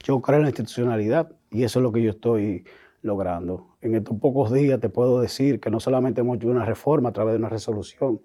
Yo 0.00 0.20
creo 0.20 0.38
en 0.38 0.44
la 0.44 0.48
institucionalidad 0.48 1.30
y 1.50 1.64
eso 1.64 1.78
es 1.78 1.82
lo 1.82 1.92
que 1.92 2.02
yo 2.02 2.10
estoy 2.10 2.64
logrando. 3.02 3.76
En 3.80 3.94
estos 3.94 4.18
pocos 4.18 4.52
días 4.52 4.80
te 4.80 4.88
puedo 4.88 5.20
decir 5.20 5.60
que 5.60 5.70
no 5.70 5.80
solamente 5.80 6.22
hemos 6.22 6.36
hecho 6.36 6.48
una 6.48 6.64
reforma 6.64 7.10
a 7.10 7.12
través 7.12 7.34
de 7.34 7.38
una 7.38 7.48
resolución, 7.48 8.20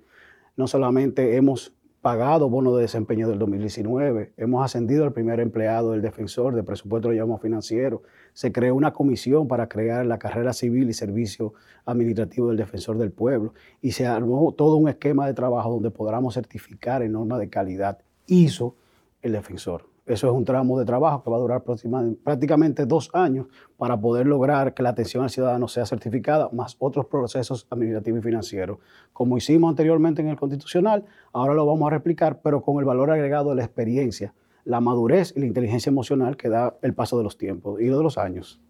no 0.56 0.68
solamente 0.68 1.36
hemos 1.36 1.74
pagado 2.02 2.50
bono 2.50 2.76
de 2.76 2.84
desempeño 2.84 3.28
del 3.28 3.40
2019, 3.40 4.34
hemos 4.38 4.64
ascendido 4.64 5.04
al 5.04 5.14
primer 5.14 5.40
empleado 5.40 5.92
del 5.92 6.02
defensor 6.02 6.56
de 6.56 6.64
presupuesto 6.64 7.10
de 7.10 7.16
llamo 7.16 7.38
financiero, 7.38 8.04
se 8.34 8.52
creó 8.52 8.76
una 8.76 8.94
comisión 8.94 9.48
para 9.48 9.68
crear 9.68 10.06
la 10.06 10.20
carrera 10.20 10.54
civil 10.54 10.90
y 10.90 10.94
servicio 10.94 11.54
administrativo 11.86 12.50
del 12.50 12.58
defensor 12.58 12.98
del 12.98 13.12
pueblo. 13.12 13.54
Y 13.82 13.94
se 13.94 14.06
armó 14.06 14.52
todo 14.52 14.76
un 14.76 14.90
esquema 14.90 15.26
de 15.26 15.34
trabajo 15.34 15.72
donde 15.72 15.90
podamos 15.90 16.36
certificar 16.36 17.02
en 17.02 17.14
norma 17.14 17.40
de 17.40 17.50
calidad. 17.50 18.00
Hizo 18.28 18.76
el 19.24 19.32
defensor. 19.32 19.97
Eso 20.08 20.28
es 20.28 20.34
un 20.34 20.46
tramo 20.46 20.80
de 20.80 20.86
trabajo 20.86 21.22
que 21.22 21.30
va 21.30 21.36
a 21.36 21.40
durar 21.40 21.64
prácticamente 21.64 22.86
dos 22.86 23.10
años 23.14 23.48
para 23.76 24.00
poder 24.00 24.26
lograr 24.26 24.74
que 24.74 24.82
la 24.82 24.90
atención 24.90 25.24
al 25.24 25.30
ciudadano 25.30 25.68
sea 25.68 25.86
certificada, 25.86 26.50
más 26.54 26.78
otros 26.80 27.08
procesos 27.08 27.68
administrativos 27.70 28.22
y 28.22 28.24
financieros. 28.24 28.78
Como 29.12 29.36
hicimos 29.36 29.70
anteriormente 29.70 30.22
en 30.22 30.30
el 30.30 30.38
Constitucional, 30.38 31.04
ahora 31.34 31.54
lo 31.54 31.66
vamos 31.66 31.88
a 31.88 31.90
replicar, 31.90 32.40
pero 32.42 32.62
con 32.62 32.80
el 32.80 32.86
valor 32.86 33.12
agregado 33.12 33.50
de 33.50 33.58
la 33.58 33.66
experiencia, 33.66 34.34
la 34.64 34.80
madurez 34.80 35.34
y 35.36 35.42
la 35.42 35.46
inteligencia 35.46 35.90
emocional 35.90 36.38
que 36.38 36.48
da 36.48 36.76
el 36.82 36.94
paso 36.94 37.18
de 37.18 37.26
los 37.26 37.38
tiempos 37.38 37.82
y 37.82 37.86
de 37.86 37.92
los 37.92 38.18
años. 38.18 38.62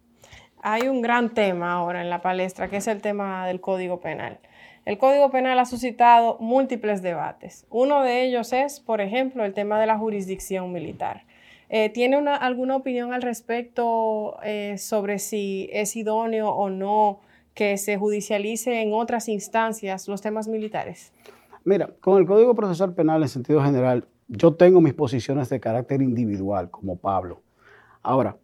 Hay 0.64 0.88
un 0.88 1.04
gran 1.04 1.36
tema 1.36 1.74
ahora 1.74 2.02
en 2.02 2.10
la 2.10 2.24
palestra, 2.24 2.68
que 2.68 2.78
es 2.78 2.88
el 2.88 3.00
tema 3.00 3.46
del 3.46 3.62
Código 3.62 4.00
Penal. 4.00 4.40
El 4.86 4.98
Código 4.98 5.30
Penal 5.30 5.60
ha 5.60 5.66
suscitado 5.66 6.38
múltiples 6.40 7.02
debates. 7.02 7.68
Uno 7.70 8.04
de 8.04 8.24
ellos 8.24 8.54
es, 8.54 8.80
por 8.80 9.02
ejemplo, 9.02 9.44
el 9.44 9.54
tema 9.54 9.80
de 9.80 9.86
la 9.86 9.98
jurisdicción 9.98 10.72
militar. 10.72 11.27
Eh, 11.70 11.90
¿Tiene 11.90 12.18
alguna 12.18 12.78
opinión 12.78 13.14
al 13.14 13.22
respecto 13.22 14.38
eh, 14.44 14.78
sobre 14.78 15.20
si 15.20 15.70
es 15.74 15.96
idóneo 15.96 16.50
o 16.50 16.70
no 16.70 17.20
que 17.54 17.78
se 17.78 17.98
judicialice 17.98 18.82
en 18.82 18.94
otras 18.94 19.28
instancias 19.28 20.08
los 20.08 20.22
temas 20.22 20.48
militares? 20.48 21.12
Mira, 21.66 21.90
con 22.00 22.20
el 22.20 22.26
Código 22.26 22.56
Procesal 22.56 22.94
Penal 22.94 23.22
en 23.24 23.28
sentido 23.28 23.62
general, 23.62 24.08
yo 24.30 24.54
tengo 24.54 24.80
mis 24.80 24.94
posiciones 24.94 25.50
de 25.50 25.60
carácter 25.60 26.02
individual, 26.02 26.70
como 26.70 26.98
Pablo. 26.98 27.42
Ahora, 28.02 28.38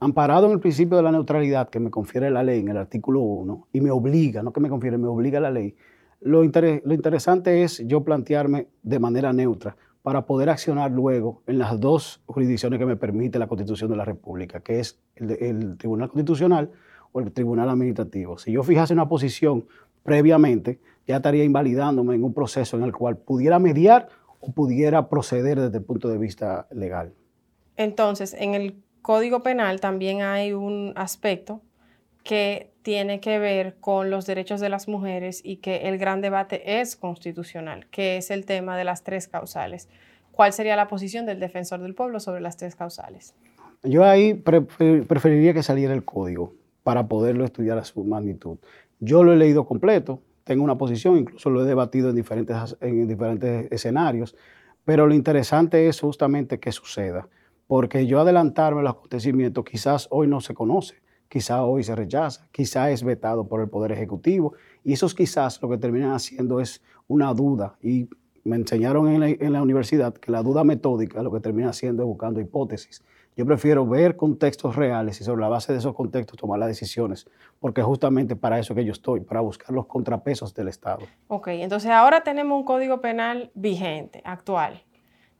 amparado 0.00 0.46
en 0.46 0.52
el 0.52 0.60
principio 0.60 0.96
de 0.96 1.02
la 1.02 1.12
neutralidad 1.12 1.68
que 1.68 1.80
me 1.80 1.90
confiere 1.90 2.30
la 2.30 2.42
ley 2.42 2.60
en 2.60 2.68
el 2.68 2.78
artículo 2.78 3.20
1 3.20 3.68
y 3.72 3.80
me 3.82 3.90
obliga, 3.90 4.42
no 4.42 4.52
que 4.52 4.60
me 4.60 4.70
confiere, 4.70 4.96
me 4.96 5.08
obliga 5.08 5.40
la 5.40 5.50
ley, 5.50 5.74
lo, 6.20 6.42
lo 6.42 6.94
interesante 6.94 7.62
es 7.62 7.86
yo 7.86 8.02
plantearme 8.02 8.68
de 8.82 8.98
manera 8.98 9.32
neutra 9.34 9.76
para 10.06 10.24
poder 10.24 10.50
accionar 10.50 10.92
luego 10.92 11.42
en 11.48 11.58
las 11.58 11.80
dos 11.80 12.22
jurisdicciones 12.26 12.78
que 12.78 12.86
me 12.86 12.94
permite 12.94 13.40
la 13.40 13.48
Constitución 13.48 13.90
de 13.90 13.96
la 13.96 14.04
República, 14.04 14.60
que 14.60 14.78
es 14.78 15.00
el, 15.16 15.76
Tribunal 15.78 16.08
Constitucional 16.10 16.70
o 17.10 17.18
el 17.18 17.32
Tribunal 17.32 17.68
Administrativo. 17.70 18.38
Si 18.38 18.52
yo 18.52 18.62
fijase 18.62 18.92
una 18.92 19.08
posición 19.08 19.66
previamente, 20.04 20.78
ya 21.08 21.16
estaría 21.16 21.42
invalidándome 21.42 22.14
en 22.14 22.22
un 22.22 22.32
proceso 22.32 22.76
en 22.76 22.84
el 22.84 22.92
cual 22.92 23.16
pudiera 23.16 23.58
mediar 23.58 24.08
o 24.38 24.52
pudiera 24.52 25.08
proceder 25.08 25.58
desde 25.58 25.78
el 25.78 25.82
punto 25.82 26.08
de 26.08 26.18
vista 26.18 26.68
legal. 26.70 27.12
Entonces, 27.76 28.32
en 28.38 28.54
el 28.54 28.80
Código 29.02 29.42
Penal 29.42 29.80
también 29.80 30.22
hay 30.22 30.52
un 30.52 30.92
aspecto 30.94 31.62
que 32.26 32.72
tiene 32.82 33.20
que 33.20 33.38
ver 33.38 33.76
con 33.80 34.10
los 34.10 34.26
derechos 34.26 34.60
de 34.60 34.68
las 34.68 34.88
mujeres 34.88 35.40
y 35.44 35.58
que 35.58 35.88
el 35.88 35.96
gran 35.96 36.20
debate 36.20 36.80
es 36.80 36.96
constitucional, 36.96 37.86
que 37.90 38.16
es 38.16 38.30
el 38.30 38.44
tema 38.44 38.76
de 38.76 38.84
las 38.84 39.04
tres 39.04 39.28
causales. 39.28 39.88
¿Cuál 40.32 40.52
sería 40.52 40.76
la 40.76 40.88
posición 40.88 41.24
del 41.24 41.40
defensor 41.40 41.80
del 41.80 41.94
pueblo 41.94 42.20
sobre 42.20 42.40
las 42.40 42.56
tres 42.56 42.74
causales? 42.74 43.34
Yo 43.82 44.04
ahí 44.04 44.34
preferiría 44.34 45.54
que 45.54 45.62
saliera 45.62 45.94
el 45.94 46.04
código 46.04 46.52
para 46.82 47.06
poderlo 47.06 47.44
estudiar 47.44 47.78
a 47.78 47.84
su 47.84 48.04
magnitud. 48.04 48.58
Yo 48.98 49.22
lo 49.22 49.32
he 49.32 49.36
leído 49.36 49.64
completo, 49.64 50.20
tengo 50.44 50.64
una 50.64 50.76
posición, 50.76 51.16
incluso 51.16 51.48
lo 51.48 51.62
he 51.62 51.66
debatido 51.66 52.10
en 52.10 52.16
diferentes, 52.16 52.76
en 52.80 53.06
diferentes 53.06 53.70
escenarios, 53.70 54.36
pero 54.84 55.06
lo 55.06 55.14
interesante 55.14 55.86
es 55.88 56.00
justamente 56.00 56.58
que 56.58 56.72
suceda, 56.72 57.28
porque 57.66 58.06
yo 58.06 58.20
adelantarme 58.20 58.82
los 58.82 58.92
acontecimientos 58.92 59.64
quizás 59.64 60.08
hoy 60.10 60.26
no 60.26 60.40
se 60.40 60.54
conoce 60.54 61.05
quizá 61.36 61.66
hoy 61.66 61.84
se 61.84 61.94
rechaza, 61.94 62.48
quizá 62.50 62.90
es 62.90 63.04
vetado 63.04 63.46
por 63.46 63.60
el 63.60 63.68
Poder 63.68 63.92
Ejecutivo, 63.92 64.54
y 64.82 64.94
esos 64.94 65.14
quizás 65.14 65.60
lo 65.60 65.68
que 65.68 65.76
terminan 65.76 66.12
haciendo 66.12 66.60
es 66.60 66.82
una 67.08 67.34
duda, 67.34 67.76
y 67.82 68.08
me 68.44 68.56
enseñaron 68.56 69.22
en 69.22 69.52
la, 69.52 69.60
universidad 69.60 70.14
que 70.14 70.32
la 70.32 70.42
duda 70.42 70.64
metódica 70.64 71.22
lo 71.22 71.30
que 71.30 71.40
termina 71.40 71.68
haciendo 71.68 72.04
es 72.04 72.06
buscando 72.06 72.40
hipótesis. 72.40 73.04
Yo 73.36 73.44
prefiero 73.44 73.86
ver 73.86 74.16
contextos 74.16 74.76
reales 74.76 75.20
y 75.20 75.24
sobre 75.24 75.42
la 75.42 75.50
base 75.50 75.74
de 75.74 75.78
esos 75.80 75.94
contextos 75.94 76.38
tomar 76.38 76.58
las 76.58 76.68
decisiones, 76.68 77.26
porque 77.60 77.82
justamente 77.82 78.34
para 78.34 78.58
eso 78.58 78.74
que 78.74 78.86
yo 78.86 78.92
estoy, 78.92 79.20
para 79.20 79.42
buscar 79.42 79.72
los 79.72 79.84
contrapesos 79.84 80.54
del 80.54 80.68
Estado. 80.68 81.04
Ok, 81.28 81.48
entonces 81.48 81.90
ahora 81.90 82.22
tenemos 82.22 82.58
un 82.58 82.64
código 82.64 83.02
penal 83.02 83.50
vigente, 83.52 84.22
actual, 84.24 84.84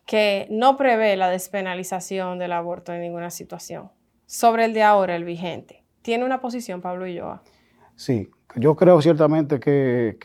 que 0.04 0.46
no 0.50 0.76
prevé 0.76 1.16
la 1.16 1.30
despenalización 1.30 2.38
del 2.38 2.52
aborto 2.52 2.92
en 2.92 3.00
ninguna 3.00 3.30
situación 3.30 3.96
sobre 4.26 4.64
el 4.64 4.74
de 4.74 4.82
ahora, 4.82 5.16
el 5.16 5.24
vigente. 5.24 5.85
¿Tiene 6.06 6.24
una 6.24 6.40
posición, 6.40 6.80
Pablo 6.80 7.04
Ulloa? 7.04 7.42
Sí, 7.96 8.28
yo 8.54 8.76
creo 8.76 9.02
ciertamente 9.02 9.58
que, 9.58 10.16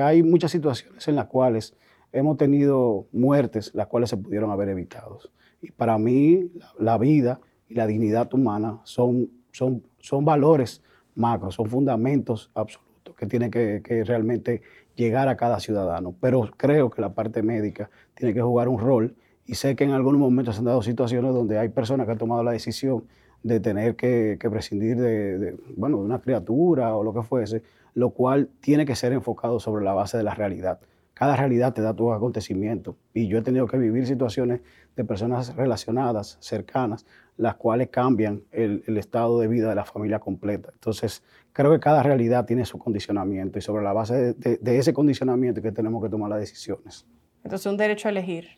hay 0.00 0.22
muchas 0.22 0.52
situaciones 0.52 1.08
en 1.08 1.16
las 1.16 1.26
cuales 1.26 1.74
hemos 2.12 2.36
tenido 2.36 3.08
muertes, 3.10 3.74
las 3.74 3.88
cuales 3.88 4.08
se 4.08 4.16
pudieron 4.16 4.52
haber 4.52 4.68
evitado. 4.68 5.18
Y 5.60 5.72
para 5.72 5.98
mí, 5.98 6.52
la, 6.78 6.96
vida 6.96 7.40
y 7.68 7.74
la 7.74 7.88
dignidad 7.88 8.32
humana 8.32 8.78
son, 8.84 9.28
son, 9.50 9.82
son 9.98 10.24
valores 10.24 10.80
macros, 11.16 11.56
son 11.56 11.68
fundamentos 11.68 12.52
absolutos 12.54 13.16
que 13.16 13.26
tienen 13.26 13.50
que, 13.50 13.82
que 13.82 14.04
realmente 14.04 14.62
llegar 14.94 15.26
a 15.26 15.36
cada 15.36 15.58
ciudadano. 15.58 16.14
Pero 16.20 16.48
creo 16.56 16.88
que 16.88 17.00
la 17.00 17.14
parte 17.14 17.42
médica 17.42 17.90
tiene 18.14 18.32
que 18.32 18.42
jugar 18.42 18.68
un 18.68 18.78
rol 18.78 19.16
y 19.44 19.56
sé 19.56 19.74
que 19.74 19.82
en 19.82 19.90
algunos 19.90 20.20
momentos 20.20 20.54
se 20.54 20.60
han 20.60 20.66
dado 20.66 20.82
situaciones 20.82 21.34
donde 21.34 21.58
hay 21.58 21.70
personas 21.70 22.06
que 22.06 22.12
han 22.12 22.18
tomado 22.18 22.44
la 22.44 22.52
decisión 22.52 23.06
de 23.46 23.60
tener 23.60 23.94
que, 23.94 24.38
prescindir 24.50 24.96
de, 24.96 25.56
bueno, 25.76 25.98
de 25.98 26.04
una 26.04 26.20
criatura 26.20 26.96
o 26.96 27.04
lo 27.04 27.14
que 27.14 27.22
fuese, 27.22 27.62
lo 27.94 28.10
cual 28.10 28.48
tiene 28.60 28.84
que 28.84 28.96
ser 28.96 29.12
enfocado 29.12 29.60
sobre 29.60 29.84
la 29.84 29.94
base 29.94 30.16
de 30.16 30.24
la 30.24 30.34
realidad. 30.34 30.80
Cada 31.14 31.36
realidad 31.36 31.72
te 31.72 31.80
da 31.80 31.94
tu 31.94 32.12
acontecimiento 32.12 32.96
y 33.14 33.28
yo 33.28 33.38
he 33.38 33.42
tenido 33.42 33.68
que 33.68 33.78
vivir 33.78 34.04
situaciones 34.04 34.60
de 34.96 35.04
personas 35.04 35.54
relacionadas, 35.54 36.38
cercanas, 36.40 37.06
las 37.36 37.54
cuales 37.54 37.88
cambian 37.88 38.42
el, 38.50 38.82
estado 38.98 39.38
de 39.38 39.46
vida 39.46 39.68
de 39.68 39.76
la 39.76 39.84
familia 39.84 40.18
completa. 40.18 40.70
Entonces, 40.72 41.22
creo 41.52 41.70
que 41.70 41.78
cada 41.78 42.02
realidad 42.02 42.46
tiene 42.46 42.64
su 42.64 42.78
condicionamiento 42.78 43.58
y 43.60 43.62
sobre 43.62 43.84
la 43.84 43.92
base 43.92 44.34
de, 44.34 44.78
ese 44.78 44.92
condicionamiento 44.92 45.62
que 45.62 45.70
tenemos 45.70 46.02
que 46.02 46.08
tomar 46.08 46.30
las 46.30 46.40
decisiones. 46.40 47.06
Entonces, 47.44 47.66
un 47.66 47.76
derecho 47.76 48.08
a 48.08 48.10
elegir. 48.10 48.48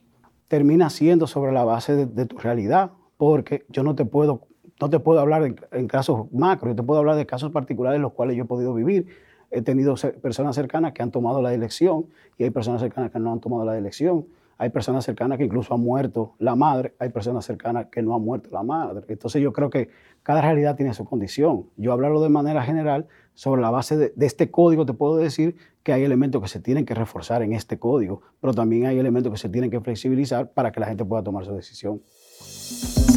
Termina 0.49 0.89
siendo 0.89 1.27
sobre 1.27 1.53
la 1.53 1.65
base 1.65 2.07
de, 2.07 2.27
tu 2.27 2.39
realidad, 2.39 2.93
porque 3.19 3.67
yo 3.69 3.83
no 3.83 3.95
te 3.95 4.07
puedo, 4.07 4.48
no 4.81 4.91
te 4.91 5.01
puedo 5.01 5.21
hablar 5.21 5.43
en, 5.73 5.89
casos 5.89 6.33
macro, 6.33 6.71
yo 6.71 6.77
te 6.77 6.83
puedo 6.83 7.01
hablar 7.01 7.17
de 7.17 7.27
casos 7.27 7.51
particulares 7.51 7.97
en 7.97 8.03
los 8.03 8.13
cuales 8.13 8.37
yo 8.37 8.45
he 8.45 8.47
podido 8.47 8.75
vivir. 8.75 9.07
He 9.51 9.63
tenido 9.63 9.95
personas 10.21 10.55
cercanas 10.55 10.93
que 10.93 11.03
han 11.03 11.11
tomado 11.11 11.41
la 11.41 11.55
elección 11.55 12.07
y 12.37 12.45
hay 12.45 12.51
personas 12.51 12.81
cercanas 12.81 13.11
que 13.11 13.19
no 13.19 13.33
han 13.33 13.41
tomado 13.41 13.65
la 13.65 13.79
elección 13.79 14.27
hay 14.59 14.71
personas 14.71 15.05
cercanas 15.05 15.39
que 15.39 15.45
incluso 15.45 15.73
han 15.73 15.81
muerto 15.81 16.35
la 16.39 16.57
madre, 16.57 16.95
hay 16.99 17.11
personas 17.11 17.45
cercanas 17.45 17.87
que 17.87 18.03
no 18.03 18.15
han 18.15 18.23
muerto 18.23 18.51
la 18.53 18.65
madre. 18.65 19.05
Entonces 19.09 19.41
yo 19.41 19.53
creo 19.53 19.71
que 19.71 19.89
cada 20.25 20.43
realidad 20.43 20.75
tiene 20.75 20.93
su 20.95 21.05
condición. 21.05 21.67
Yo 21.77 21.93
hablarlo 21.93 22.21
de 22.21 22.29
manera 22.29 22.63
general, 22.63 23.07
sobre 23.35 23.63
la 23.63 23.71
base 23.71 23.97
de, 23.97 24.13
este 24.19 24.51
código 24.51 24.85
te 24.85 24.95
puedo 24.95 25.17
decir 25.17 25.55
que 25.85 25.93
hay 25.93 26.03
elementos 26.03 26.43
que 26.43 26.49
se 26.49 26.59
tienen 26.59 26.85
que 26.85 26.95
reforzar 26.95 27.43
en 27.43 27.53
este 27.53 27.79
código, 27.79 28.21
pero 28.41 28.53
también 28.53 28.87
hay 28.87 28.99
elementos 28.99 29.33
que 29.33 29.39
se 29.39 29.49
tienen 29.49 29.71
que 29.71 29.81
flexibilizar 29.81 30.51
para 30.51 30.73
que 30.73 30.81
la 30.81 30.87
gente 30.87 31.05
pueda 31.05 31.23
tomar 31.23 31.45
su 31.45 31.55
decisión. 31.55 32.03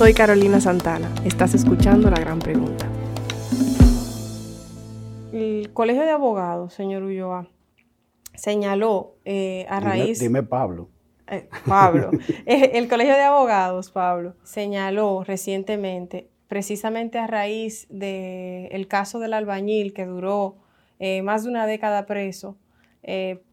Soy 0.01 0.15
Carolina 0.15 0.60
Santana, 0.60 1.13
estás 1.25 1.53
escuchando 1.53 2.10
la 2.10 2.20
gran 2.20 2.39
pregunta. 2.39 2.88
El 5.31 5.70
Colegio 5.74 6.01
de 6.01 6.10
Abogados, 6.10 6.74
señor 6.74 7.03
Ulloa, 7.03 7.48
señaló 8.34 9.13
eh, 9.25 9.67
a 9.70 9.79
raíz... 9.79 10.20
dime 10.20 10.41
Pablo. 10.41 10.89
Eh, 11.27 11.48
Pablo, 11.67 12.10
eh, 12.48 12.72
el 12.74 12.88
Colegio 12.88 13.13
de 13.13 13.22
Abogados, 13.22 13.91
Pablo, 13.91 14.34
señaló 14.41 15.24
recientemente, 15.24 16.27
precisamente 16.48 17.20
a 17.20 17.27
raíz 17.27 17.86
del 17.91 18.88
caso 18.88 19.20
del 19.20 19.36
albañil 19.36 19.93
que 19.93 20.08
duró 20.08 20.55
eh, 20.98 21.22
más 21.22 21.43
de 21.43 21.51
una 21.51 21.67
década 21.67 22.08
preso, 22.08 22.58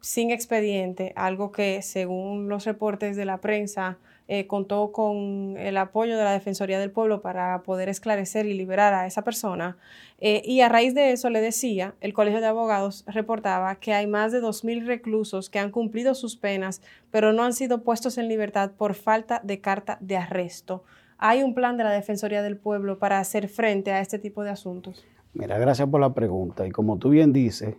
sin 0.00 0.30
expediente, 0.30 1.12
algo 1.14 1.52
que 1.52 1.82
según 1.82 2.48
los 2.48 2.64
reportes 2.64 3.16
de 3.16 3.26
la 3.26 3.36
prensa 3.36 3.98
eh, 4.28 4.46
contó 4.46 4.92
con 4.92 5.56
el 5.56 5.78
apoyo 5.78 6.18
de 6.18 6.22
la 6.22 6.32
Defensoría 6.32 6.78
del 6.78 6.90
Pueblo 6.90 7.22
para 7.22 7.62
poder 7.62 7.88
esclarecer 7.88 8.44
y 8.44 8.52
liberar 8.52 8.92
a 8.92 9.06
esa 9.06 9.22
persona. 9.22 9.78
Eh, 10.20 10.42
y 10.44 10.60
a 10.60 10.68
raíz 10.68 10.94
de 10.94 11.12
eso 11.12 11.30
le 11.30 11.40
decía, 11.40 11.94
el 12.02 12.12
Colegio 12.12 12.40
de 12.40 12.46
Abogados 12.46 13.04
reportaba 13.06 13.74
que 13.76 13.94
hay 13.94 14.06
más 14.06 14.30
de 14.30 14.42
2.000 14.42 14.84
reclusos 14.84 15.48
que 15.48 15.58
han 15.58 15.70
cumplido 15.70 16.14
sus 16.14 16.36
penas, 16.36 16.82
pero 17.10 17.32
no 17.32 17.42
han 17.42 17.54
sido 17.54 17.82
puestos 17.82 18.18
en 18.18 18.28
libertad 18.28 18.72
por 18.76 18.94
falta 18.94 19.40
de 19.42 19.60
carta 19.60 19.96
de 20.02 20.18
arresto. 20.18 20.84
¿Hay 21.16 21.42
un 21.42 21.54
plan 21.54 21.78
de 21.78 21.84
la 21.84 21.90
Defensoría 21.90 22.42
del 22.42 22.58
Pueblo 22.58 22.98
para 22.98 23.18
hacer 23.18 23.48
frente 23.48 23.92
a 23.92 24.00
este 24.00 24.18
tipo 24.18 24.44
de 24.44 24.50
asuntos? 24.50 25.06
Mira, 25.32 25.56
gracias 25.58 25.88
por 25.88 26.00
la 26.00 26.12
pregunta. 26.12 26.66
Y 26.66 26.70
como 26.70 26.98
tú 26.98 27.10
bien 27.10 27.32
dices, 27.32 27.76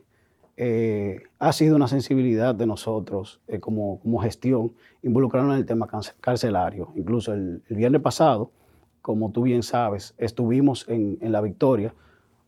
eh, 0.62 1.24
ha 1.40 1.54
sido 1.54 1.78
una 1.78 1.88
sensibilidad 1.88 2.54
de 2.54 2.66
nosotros 2.66 3.40
eh, 3.48 3.62
como, 3.62 4.02
como, 4.02 4.20
gestión 4.20 4.74
involucrarnos 5.02 5.54
en 5.54 5.60
el 5.60 5.66
tema 5.66 5.88
carcelario. 6.20 6.92
Incluso 6.98 7.32
el, 7.34 7.64
viernes 7.70 8.02
pasado, 8.02 8.52
como 9.02 9.32
tú 9.32 9.44
bien 9.44 9.64
sabes, 9.64 10.16
estuvimos 10.18 10.86
en, 10.90 11.18
la 11.22 11.40
victoria 11.40 11.94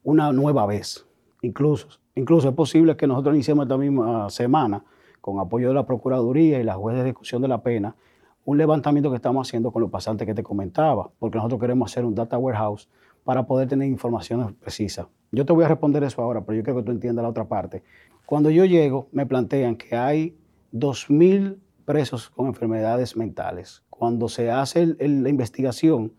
una 0.03 0.33
nueva 0.33 0.65
vez. 0.65 1.07
Incluso, 1.41 1.87
incluso 2.13 2.49
es 2.49 2.53
posible 2.53 2.97
que 2.97 3.07
nosotros 3.07 3.33
iniciemos 3.33 3.63
esta 3.63 3.77
misma 3.77 4.29
semana, 4.29 4.83
con 5.21 5.39
apoyo 5.39 5.69
de 5.69 5.75
la 5.75 5.85
Procuraduría 5.85 6.59
y 6.59 6.65
la 6.65 6.73
juez 6.73 6.97
de 6.97 7.03
ejecución 7.03 7.41
de 7.41 7.47
la 7.47 7.63
pena, 7.63 7.95
un 8.43 8.57
levantamiento 8.57 9.09
que 9.09 9.15
estamos 9.15 9.47
haciendo 9.47 9.71
con 9.71 9.83
los 9.83 9.89
pasantes 9.89 10.27
que 10.27 10.33
te 10.33 10.43
comentaba, 10.43 11.11
porque 11.17 11.37
nosotros 11.37 11.61
queremos 11.61 11.89
hacer 11.89 12.03
un 12.03 12.13
data 12.13 12.37
warehouse 12.37 12.89
para 13.23 13.47
poder 13.47 13.69
tener 13.69 13.87
informaciones 13.87 14.51
precisas. 14.55 15.07
Yo 15.31 15.45
te 15.45 15.53
voy 15.53 15.63
a 15.63 15.69
responder 15.69 16.03
eso 16.03 16.21
ahora, 16.21 16.43
pero 16.43 16.57
yo 16.57 16.63
creo 16.63 16.75
que 16.75 16.83
tú 16.83 16.91
entiendas 16.91 17.23
la 17.23 17.29
otra 17.29 17.47
parte. 17.47 17.83
Cuando 18.25 18.49
yo 18.49 18.65
llego, 18.65 19.07
me 19.11 19.25
plantean 19.25 19.77
que 19.77 19.95
hay 19.95 20.35
2.000 20.73 21.57
presos 21.85 22.29
con 22.29 22.47
enfermedades 22.47 23.15
mentales. 23.15 23.83
Cuando 23.89 24.27
se 24.27 24.51
hace 24.51 24.95
la 24.99 25.29
investigación, 25.29 26.13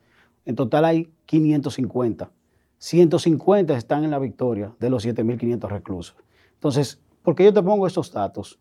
en 0.44 0.56
total 0.56 0.84
hay 0.86 1.12
550. 1.26 2.30
150 2.78 3.76
están 3.76 4.04
en 4.04 4.10
la 4.10 4.18
victoria 4.18 4.74
de 4.80 4.90
los 4.90 5.06
7.500 5.06 5.68
reclusos. 5.68 6.16
Entonces, 6.54 7.00
¿por 7.22 7.34
qué 7.34 7.44
yo 7.44 7.52
te 7.52 7.62
pongo 7.62 7.86
estos 7.86 8.12
datos? 8.12 8.58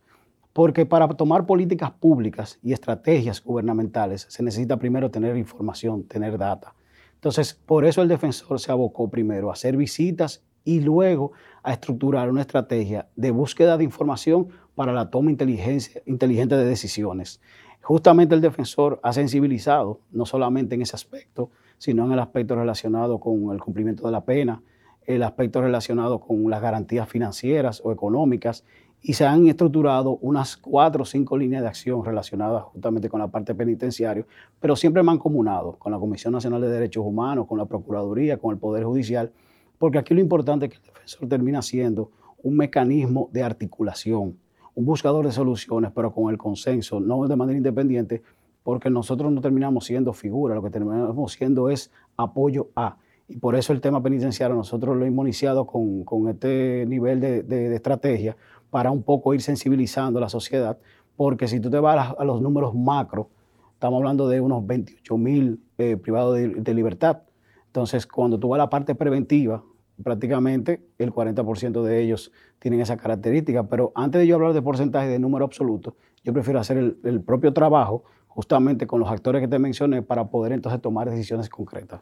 Porque 0.54 0.86
para 0.86 1.08
tomar 1.08 1.46
políticas 1.46 1.92
públicas 1.92 2.60
y 2.62 2.74
estrategias 2.74 3.42
gubernamentales 3.42 4.28
se 4.30 4.44
necesita 4.44 4.78
primero 4.78 5.10
tener 5.10 5.38
información, 5.38 6.04
tener 6.04 6.38
data. 6.38 6.76
Entonces, 7.22 7.54
por 7.54 7.86
eso 7.86 8.02
el 8.02 8.08
defensor 8.08 8.60
se 8.60 8.72
abocó 8.72 9.12
primero 9.12 9.52
a 9.52 9.54
hacer 9.54 9.78
visitas 9.78 10.44
y 10.64 10.80
luego 10.80 11.34
a 11.62 11.72
estructurar 11.72 12.32
una 12.32 12.42
estrategia 12.42 13.10
de 13.16 13.30
búsqueda 13.30 13.78
de 13.78 13.84
información 13.84 14.48
para 14.74 14.92
la 14.92 15.12
toma 15.12 15.30
inteligente 15.30 16.56
de 16.58 16.66
decisiones. 16.66 17.40
Justamente 17.84 18.34
el 18.34 18.42
defensor 18.42 19.00
ha 19.04 19.14
sensibilizado, 19.14 20.00
no 20.12 20.26
solamente 20.26 20.74
en 20.74 20.82
ese 20.82 20.96
aspecto, 20.96 21.52
sino 21.78 22.08
en 22.08 22.14
el 22.14 22.20
aspecto 22.20 22.56
relacionado 22.56 23.20
con 23.20 23.52
el 23.52 23.62
cumplimiento 23.62 24.04
de 24.08 24.14
la 24.14 24.26
pena, 24.26 24.64
el 25.06 25.22
aspecto 25.22 25.62
relacionado 25.62 26.22
con 26.22 26.50
las 26.50 26.60
garantías 26.60 27.08
financieras 27.08 27.84
o 27.86 27.92
económicas 27.92 28.64
y 29.04 29.14
se 29.14 29.26
han 29.26 29.48
estructurado 29.48 30.18
unas 30.22 30.56
cuatro 30.58 31.04
o 31.04 31.06
cinco 31.06 31.38
líneas 31.38 31.64
de 31.64 31.68
acción 31.68 32.06
relacionadas 32.06 32.64
justamente 32.64 33.10
con 33.10 33.20
la 33.20 33.28
parte 33.28 33.56
penitenciaria, 33.56 34.26
pero 34.60 34.76
siempre 34.76 35.02
mancomunado 35.02 35.74
con 35.80 35.92
la 35.92 35.98
Comisión 35.98 36.34
Nacional 36.34 36.62
de 36.62 36.70
Derechos 36.70 37.04
Humanos, 37.06 37.48
con 37.48 37.58
la 37.58 37.66
Procuraduría, 37.66 38.38
con 38.38 38.52
el 38.52 38.60
Poder 38.60 38.84
Judicial, 38.84 39.32
porque 39.80 39.98
aquí 39.98 40.14
lo 40.14 40.22
importante 40.22 40.68
es 40.68 40.72
que 40.72 40.78
el 40.78 40.94
defensor 40.94 41.28
termina 41.28 41.62
siendo 41.64 42.12
un 42.44 42.56
mecanismo 42.58 43.30
de 43.32 43.42
articulación, 43.42 44.38
un 44.76 44.86
buscador 44.86 45.26
de 45.26 45.32
soluciones, 45.32 45.92
pero 45.94 46.14
con 46.14 46.32
el 46.32 46.38
consenso, 46.38 47.00
no 47.00 47.28
de 47.28 47.36
manera 47.36 47.58
independiente, 47.58 48.22
porque 48.64 48.92
nosotros 48.92 49.32
no 49.32 49.42
terminamos 49.42 49.86
siendo 49.86 50.14
figura, 50.14 50.54
lo 50.54 50.62
que 50.62 50.70
terminamos 50.70 51.34
siendo 51.34 51.70
es 51.70 51.92
apoyo 52.16 52.70
a. 52.76 52.98
Y 53.28 53.38
por 53.38 53.56
eso 53.56 53.74
el 53.74 53.82
tema 53.82 54.04
penitenciario 54.04 54.56
nosotros 54.56 54.96
lo 54.96 55.06
hemos 55.06 55.26
iniciado 55.26 55.66
con, 55.66 56.28
este 56.30 56.86
nivel 56.86 57.20
de 57.20 57.76
estrategia, 57.76 58.36
para 58.72 58.90
un 58.90 59.04
poco 59.04 59.36
ir 59.36 59.42
sensibilizando 59.42 60.18
a 60.18 60.22
la 60.22 60.30
sociedad, 60.30 60.80
porque 61.16 61.48
si 61.48 61.60
tú 61.60 61.70
te 61.70 61.80
vas 61.80 62.16
a, 62.18 62.24
los 62.24 62.42
números 62.42 62.74
macro, 62.74 63.30
estamos 63.74 64.00
hablando 64.00 64.28
de 64.28 64.42
unos 64.42 64.66
28 64.66 65.18
mil 65.18 65.60
eh, 65.78 65.98
privados 65.98 66.36
de, 66.36 66.74
libertad. 66.74 67.22
Entonces, 67.68 68.08
cuando 68.08 68.40
tú 68.40 68.50
vas 68.50 68.58
a 68.58 68.64
la 68.64 68.70
parte 68.70 68.96
preventiva, 68.96 69.64
prácticamente 70.04 70.84
el 70.98 71.14
40% 71.14 71.84
de 71.84 72.02
ellos 72.02 72.32
tienen 72.58 72.80
esa 72.80 72.98
característica. 72.98 73.68
Pero 73.68 73.92
antes 73.94 74.20
de 74.20 74.28
yo 74.28 74.36
hablar 74.36 74.54
de 74.54 74.62
porcentaje 74.62 75.08
de 75.08 75.20
número 75.20 75.46
absoluto, 75.46 75.96
yo 76.24 76.34
prefiero 76.34 76.60
hacer 76.60 76.98
el 77.04 77.22
propio 77.22 77.54
trabajo 77.54 78.04
justamente 78.34 78.88
con 78.88 79.00
los 79.02 79.10
actores 79.10 79.42
que 79.42 79.48
te 79.48 79.60
mencioné 79.60 80.02
para 80.02 80.30
poder 80.30 80.54
entonces 80.54 80.82
tomar 80.82 81.10
decisiones 81.10 81.50
concretas. 81.50 82.02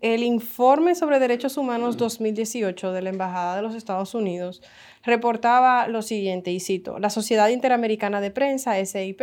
El 0.00 0.22
informe 0.22 0.94
sobre 0.94 1.18
derechos 1.18 1.56
humanos 1.56 1.96
2018 1.96 2.92
de 2.92 3.02
la 3.02 3.10
Embajada 3.10 3.56
de 3.56 3.62
los 3.62 3.74
Estados 3.74 4.14
Unidos 4.14 4.62
reportaba 5.04 5.88
lo 5.88 6.02
siguiente, 6.02 6.50
y 6.50 6.60
cito, 6.60 6.98
la 6.98 7.10
Sociedad 7.10 7.48
Interamericana 7.48 8.20
de 8.20 8.30
Prensa, 8.30 8.74
SIP, 8.84 9.20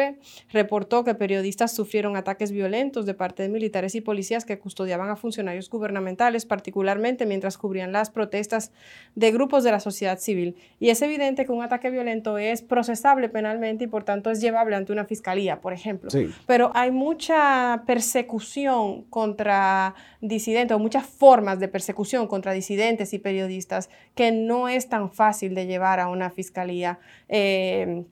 reportó 0.51 1.03
que 1.03 1.15
periodistas 1.15 1.73
sufrieron 1.73 2.15
ataques 2.15 2.51
violentos 2.51 3.05
de 3.05 3.13
parte 3.13 3.43
de 3.43 3.49
militares 3.49 3.95
y 3.95 4.01
policías 4.01 4.45
que 4.45 4.59
custodiaban 4.59 5.09
a 5.09 5.15
funcionarios 5.15 5.69
gubernamentales, 5.69 6.45
particularmente 6.45 7.25
mientras 7.25 7.57
cubrían 7.57 7.91
las 7.91 8.09
protestas 8.09 8.71
de 9.15 9.31
grupos 9.31 9.63
de 9.63 9.71
la 9.71 9.79
sociedad 9.79 10.19
civil. 10.19 10.55
Y 10.79 10.89
es 10.89 11.01
evidente 11.01 11.45
que 11.45 11.51
un 11.51 11.63
ataque 11.63 11.89
violento 11.89 12.37
es 12.37 12.61
procesable 12.61 13.29
penalmente 13.29 13.85
y 13.85 13.87
por 13.87 14.03
tanto 14.03 14.31
es 14.31 14.41
llevable 14.41 14.75
ante 14.75 14.91
una 14.91 15.05
fiscalía, 15.05 15.61
por 15.61 15.73
ejemplo. 15.73 16.09
Pero 16.45 16.71
hay 16.73 16.91
mucha 16.91 17.83
persecución 17.85 19.03
contra 19.03 19.95
disidentes 20.21 20.75
o 20.75 20.79
muchas 20.79 21.05
formas 21.05 21.59
de 21.59 21.67
persecución 21.67 22.27
contra 22.27 22.53
disidentes 22.53 23.13
y 23.13 23.19
periodistas 23.19 23.89
que 24.15 24.31
no 24.31 24.67
es 24.67 24.89
tan 24.89 25.11
fácil 25.11 25.55
de 25.55 25.64
llevar 25.65 25.99
a 25.99 26.07
una 26.07 26.29
fiscalía. 26.29 26.99
Eh, 27.29 28.03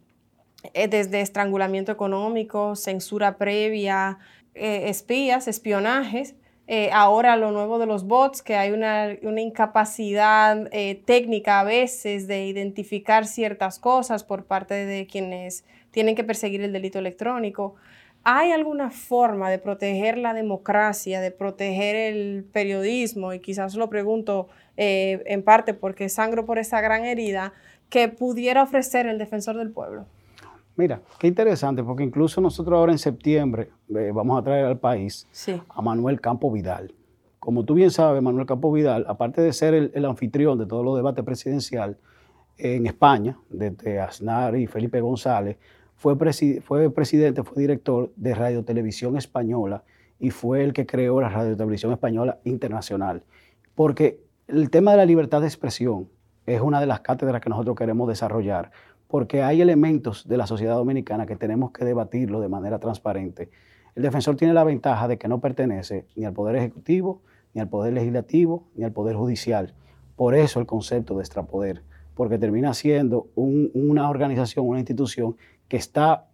eh, 0.74 0.88
desde 0.88 1.22
estrangulamiento 1.22 1.92
económico, 1.92 2.76
censura 2.76 3.38
previa, 3.38 4.20
eh, 4.56 4.90
espías, 4.90 5.48
espionajes, 5.48 6.36
ahora 6.92 7.36
lo 7.36 7.52
nuevo 7.52 7.78
de 7.78 7.86
los 7.86 8.08
bots, 8.08 8.42
que 8.42 8.56
hay 8.56 8.72
una, 8.72 9.10
una 9.22 9.42
incapacidad 9.42 10.70
técnica 11.06 11.60
a 11.60 11.64
veces 11.66 12.26
de 12.26 12.48
identificar 12.48 13.28
ciertas 13.28 13.78
cosas 13.78 14.24
por 14.24 14.46
parte 14.46 14.74
de 14.74 15.06
quienes 15.06 15.66
tienen 15.92 16.16
que 16.16 16.24
perseguir 16.24 16.62
el 16.62 16.74
delito 16.74 16.98
electrónico. 16.98 17.76
¿Hay 18.26 18.52
alguna 18.52 18.90
forma 18.90 19.50
de 19.50 19.60
proteger 19.60 20.18
la 20.18 20.34
democracia, 20.34 21.20
de 21.20 21.32
proteger 21.32 21.96
el 21.96 22.46
periodismo? 22.46 23.34
Y 23.34 23.40
quizás 23.40 23.76
lo 23.76 23.90
pregunto 23.90 24.48
eh, 24.78 25.22
en 25.26 25.44
parte 25.44 25.74
porque 25.74 26.08
sangro 26.08 26.46
por 26.46 26.58
esa 26.58 26.80
gran 26.80 27.04
herida 27.04 27.54
que 27.90 28.08
pudiera 28.08 28.64
ofrecer 28.64 29.08
el 29.08 29.18
defensor 29.18 29.58
del 29.58 29.72
pueblo. 29.72 30.06
Mira, 30.76 31.02
qué 31.20 31.28
interesante, 31.28 31.84
porque 31.84 32.04
incluso 32.04 32.42
nosotros 32.42 32.76
ahora 32.78 32.94
en 32.94 32.98
septiembre 32.98 33.70
eh, 33.90 34.12
vamos 34.14 34.40
a 34.40 34.44
traer 34.44 34.66
al 34.66 34.80
país 34.80 35.28
a 35.70 35.82
Manuel 35.82 36.20
Campo 36.20 36.52
Vidal. 36.52 36.94
como 37.40 37.66
tú 37.66 37.74
bien 37.74 37.92
sabes, 37.92 38.24
Manuel 38.24 38.48
Campo 38.48 38.72
Vidal, 38.72 39.06
aparte 39.08 39.42
de 39.42 39.52
ser 39.52 39.74
el, 39.74 40.06
anfitrión 40.06 40.58
de 40.58 40.66
todos 40.66 40.84
los 40.84 40.96
debates 40.96 41.26
presidenciales 41.26 41.98
en 42.58 42.88
España, 42.88 43.38
desde 43.50 44.00
Aznar 44.00 44.56
y 44.56 44.66
Felipe 44.66 45.02
González, 45.02 45.58
fue, 45.96 46.16
fue 46.62 46.90
presidente, 46.90 47.44
fue 47.44 47.62
director 47.62 48.12
de 48.16 48.36
Radio 48.36 48.64
Televisión 48.64 49.18
Española 49.18 49.84
y 50.20 50.32
fue 50.32 50.64
el 50.64 50.74
que 50.74 50.86
creó 50.86 51.20
la 51.22 51.30
Radio 51.30 51.56
Televisión 51.56 51.92
Española 51.92 52.40
Internacional. 52.44 53.24
Porque 53.76 54.24
el 54.48 54.70
tema 54.70 54.92
de 54.92 54.98
la 54.98 55.06
libertad 55.06 55.42
de 55.42 55.48
expresión 55.48 56.10
es 56.46 56.62
una 56.62 56.80
de 56.80 56.86
las 56.86 57.02
cátedras 57.02 57.42
que 57.42 57.50
nosotros 57.50 57.76
queremos 57.76 58.08
desarrollar, 58.08 58.72
porque 59.08 59.44
hay 59.44 59.62
elementos 59.62 60.28
de 60.28 60.38
la 60.38 60.48
sociedad 60.48 60.76
dominicana 60.76 61.26
que 61.26 61.36
tenemos 61.36 61.72
que 61.72 61.86
debatirlo 61.86 62.42
de 62.42 62.50
manera 62.50 62.80
transparente. 62.80 63.50
El 63.96 64.04
defensor 64.04 64.36
tiene 64.36 64.54
la 64.54 64.64
ventaja 64.64 65.08
de 65.08 65.18
que 65.18 65.28
no 65.28 65.40
pertenece 65.40 66.08
ni 66.16 66.26
al 66.26 66.34
Poder 66.34 66.56
Ejecutivo, 66.56 67.22
ni 67.54 67.62
al 67.62 67.70
Poder 67.70 67.94
Legislativo, 67.94 68.68
ni 68.76 68.84
al 68.84 68.92
Poder 68.92 69.16
Judicial. 69.16 69.76
Por 70.16 70.36
eso 70.36 70.60
el 70.60 70.66
concepto 70.66 71.16
de 71.16 71.22
extrapoder, 71.22 71.84
porque 72.16 72.38
termina 72.38 72.74
siendo 72.74 73.28
una 73.36 74.10
organización, 74.10 74.68
una 74.68 74.80
institución 74.80 75.36
que 75.74 75.78
está 75.78 76.28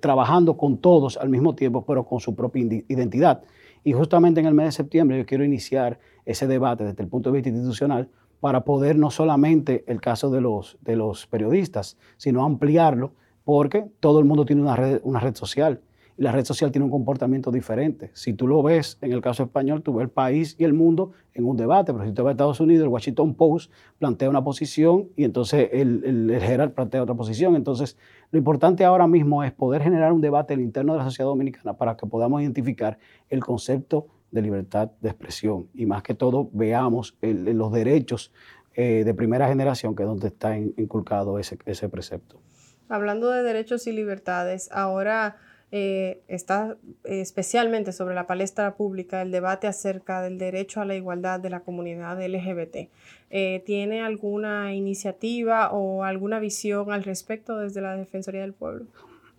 trabajando 0.00 0.56
con 0.56 0.78
todos 0.78 1.16
al 1.16 1.28
mismo 1.28 1.54
tiempo, 1.54 1.84
pero 1.86 2.04
con 2.04 2.18
su 2.18 2.34
propia 2.34 2.82
identidad. 2.88 3.44
Y 3.84 3.92
justamente 3.92 4.40
en 4.40 4.46
el 4.46 4.54
mes 4.54 4.66
de 4.66 4.72
septiembre 4.72 5.16
yo 5.16 5.26
quiero 5.26 5.44
iniciar 5.44 6.00
ese 6.24 6.48
debate 6.48 6.82
desde 6.82 7.00
el 7.04 7.08
punto 7.08 7.30
de 7.30 7.34
vista 7.36 7.50
institucional 7.50 8.08
para 8.40 8.64
poder 8.64 8.96
no 8.96 9.12
solamente 9.12 9.84
el 9.86 10.00
caso 10.00 10.28
de 10.30 10.40
los, 10.40 10.76
de 10.80 10.96
los 10.96 11.28
periodistas, 11.28 11.98
sino 12.16 12.44
ampliarlo, 12.44 13.12
porque 13.44 13.86
todo 14.00 14.18
el 14.18 14.24
mundo 14.24 14.44
tiene 14.44 14.62
una 14.62 14.74
red, 14.74 15.00
una 15.04 15.20
red 15.20 15.36
social 15.36 15.80
la 16.18 16.32
red 16.32 16.44
social 16.44 16.72
tiene 16.72 16.84
un 16.84 16.90
comportamiento 16.90 17.52
diferente. 17.52 18.10
Si 18.12 18.32
tú 18.32 18.48
lo 18.48 18.60
ves 18.60 18.98
en 19.02 19.12
el 19.12 19.22
caso 19.22 19.44
español, 19.44 19.82
tú 19.82 19.94
ves 19.94 20.02
el 20.02 20.10
país 20.10 20.56
y 20.58 20.64
el 20.64 20.72
mundo 20.72 21.12
en 21.32 21.44
un 21.44 21.56
debate, 21.56 21.92
pero 21.92 22.04
si 22.04 22.12
tú 22.12 22.24
ves 22.24 22.30
a 22.30 22.32
Estados 22.32 22.58
Unidos, 22.58 22.82
el 22.82 22.88
Washington 22.88 23.34
Post 23.34 23.72
plantea 24.00 24.28
una 24.28 24.42
posición 24.42 25.10
y 25.14 25.22
entonces 25.22 25.70
el, 25.72 26.02
el, 26.04 26.30
Herald 26.30 26.72
plantea 26.72 27.04
otra 27.04 27.14
posición. 27.14 27.54
Entonces, 27.54 27.96
lo 28.32 28.38
importante 28.38 28.84
ahora 28.84 29.06
mismo 29.06 29.44
es 29.44 29.52
poder 29.52 29.80
generar 29.80 30.12
un 30.12 30.20
debate 30.20 30.54
el 30.54 30.60
interno 30.60 30.94
de 30.94 30.98
la 30.98 31.04
sociedad 31.04 31.28
dominicana 31.28 31.74
para 31.74 31.96
que 31.96 32.04
podamos 32.06 32.42
identificar 32.42 32.98
el 33.28 33.38
concepto 33.38 34.08
de 34.32 34.42
libertad 34.42 34.90
de 35.00 35.10
expresión 35.10 35.68
y 35.72 35.86
más 35.86 36.02
que 36.02 36.14
todo 36.14 36.50
veamos 36.52 37.16
los 37.22 37.72
derechos 37.72 38.32
eh, 38.74 39.04
de 39.04 39.14
primera 39.14 39.46
generación, 39.46 39.94
que 39.94 40.02
es 40.02 40.08
donde 40.08 40.28
está 40.28 40.58
inculcado 40.58 41.38
ese, 41.38 41.58
ese 41.64 41.88
precepto. 41.88 42.40
Hablando 42.88 43.30
de 43.30 43.44
derechos 43.44 43.86
y 43.86 43.92
libertades, 43.92 44.68
ahora 44.72 45.36
eh, 45.70 46.22
está 46.28 46.76
especialmente 47.04 47.92
sobre 47.92 48.14
la 48.14 48.26
palestra 48.26 48.74
pública 48.74 49.20
el 49.20 49.30
debate 49.30 49.66
acerca 49.66 50.22
del 50.22 50.38
derecho 50.38 50.80
a 50.80 50.86
la 50.86 50.94
igualdad 50.94 51.40
de 51.40 51.50
la 51.50 51.60
comunidad 51.60 52.18
LGBT. 52.20 52.88
Eh, 53.30 53.62
¿Tiene 53.66 54.02
alguna 54.02 54.74
iniciativa 54.74 55.70
o 55.72 56.04
alguna 56.04 56.38
visión 56.38 56.90
al 56.90 57.04
respecto 57.04 57.58
desde 57.58 57.82
la 57.82 57.96
Defensoría 57.96 58.40
del 58.40 58.54
Pueblo? 58.54 58.86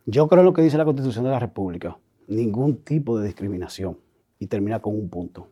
Yo 0.06 0.28
creo 0.28 0.44
lo 0.44 0.54
que 0.54 0.62
dice 0.62 0.78
la 0.78 0.86
Constitución 0.86 1.26
de 1.26 1.32
la 1.32 1.40
República, 1.40 1.98
ningún 2.28 2.78
tipo 2.78 3.20
de 3.20 3.26
discriminación 3.26 3.98
y 4.38 4.48
termina 4.48 4.80
con 4.80 4.96
un 4.96 5.10
punto. 5.10 5.50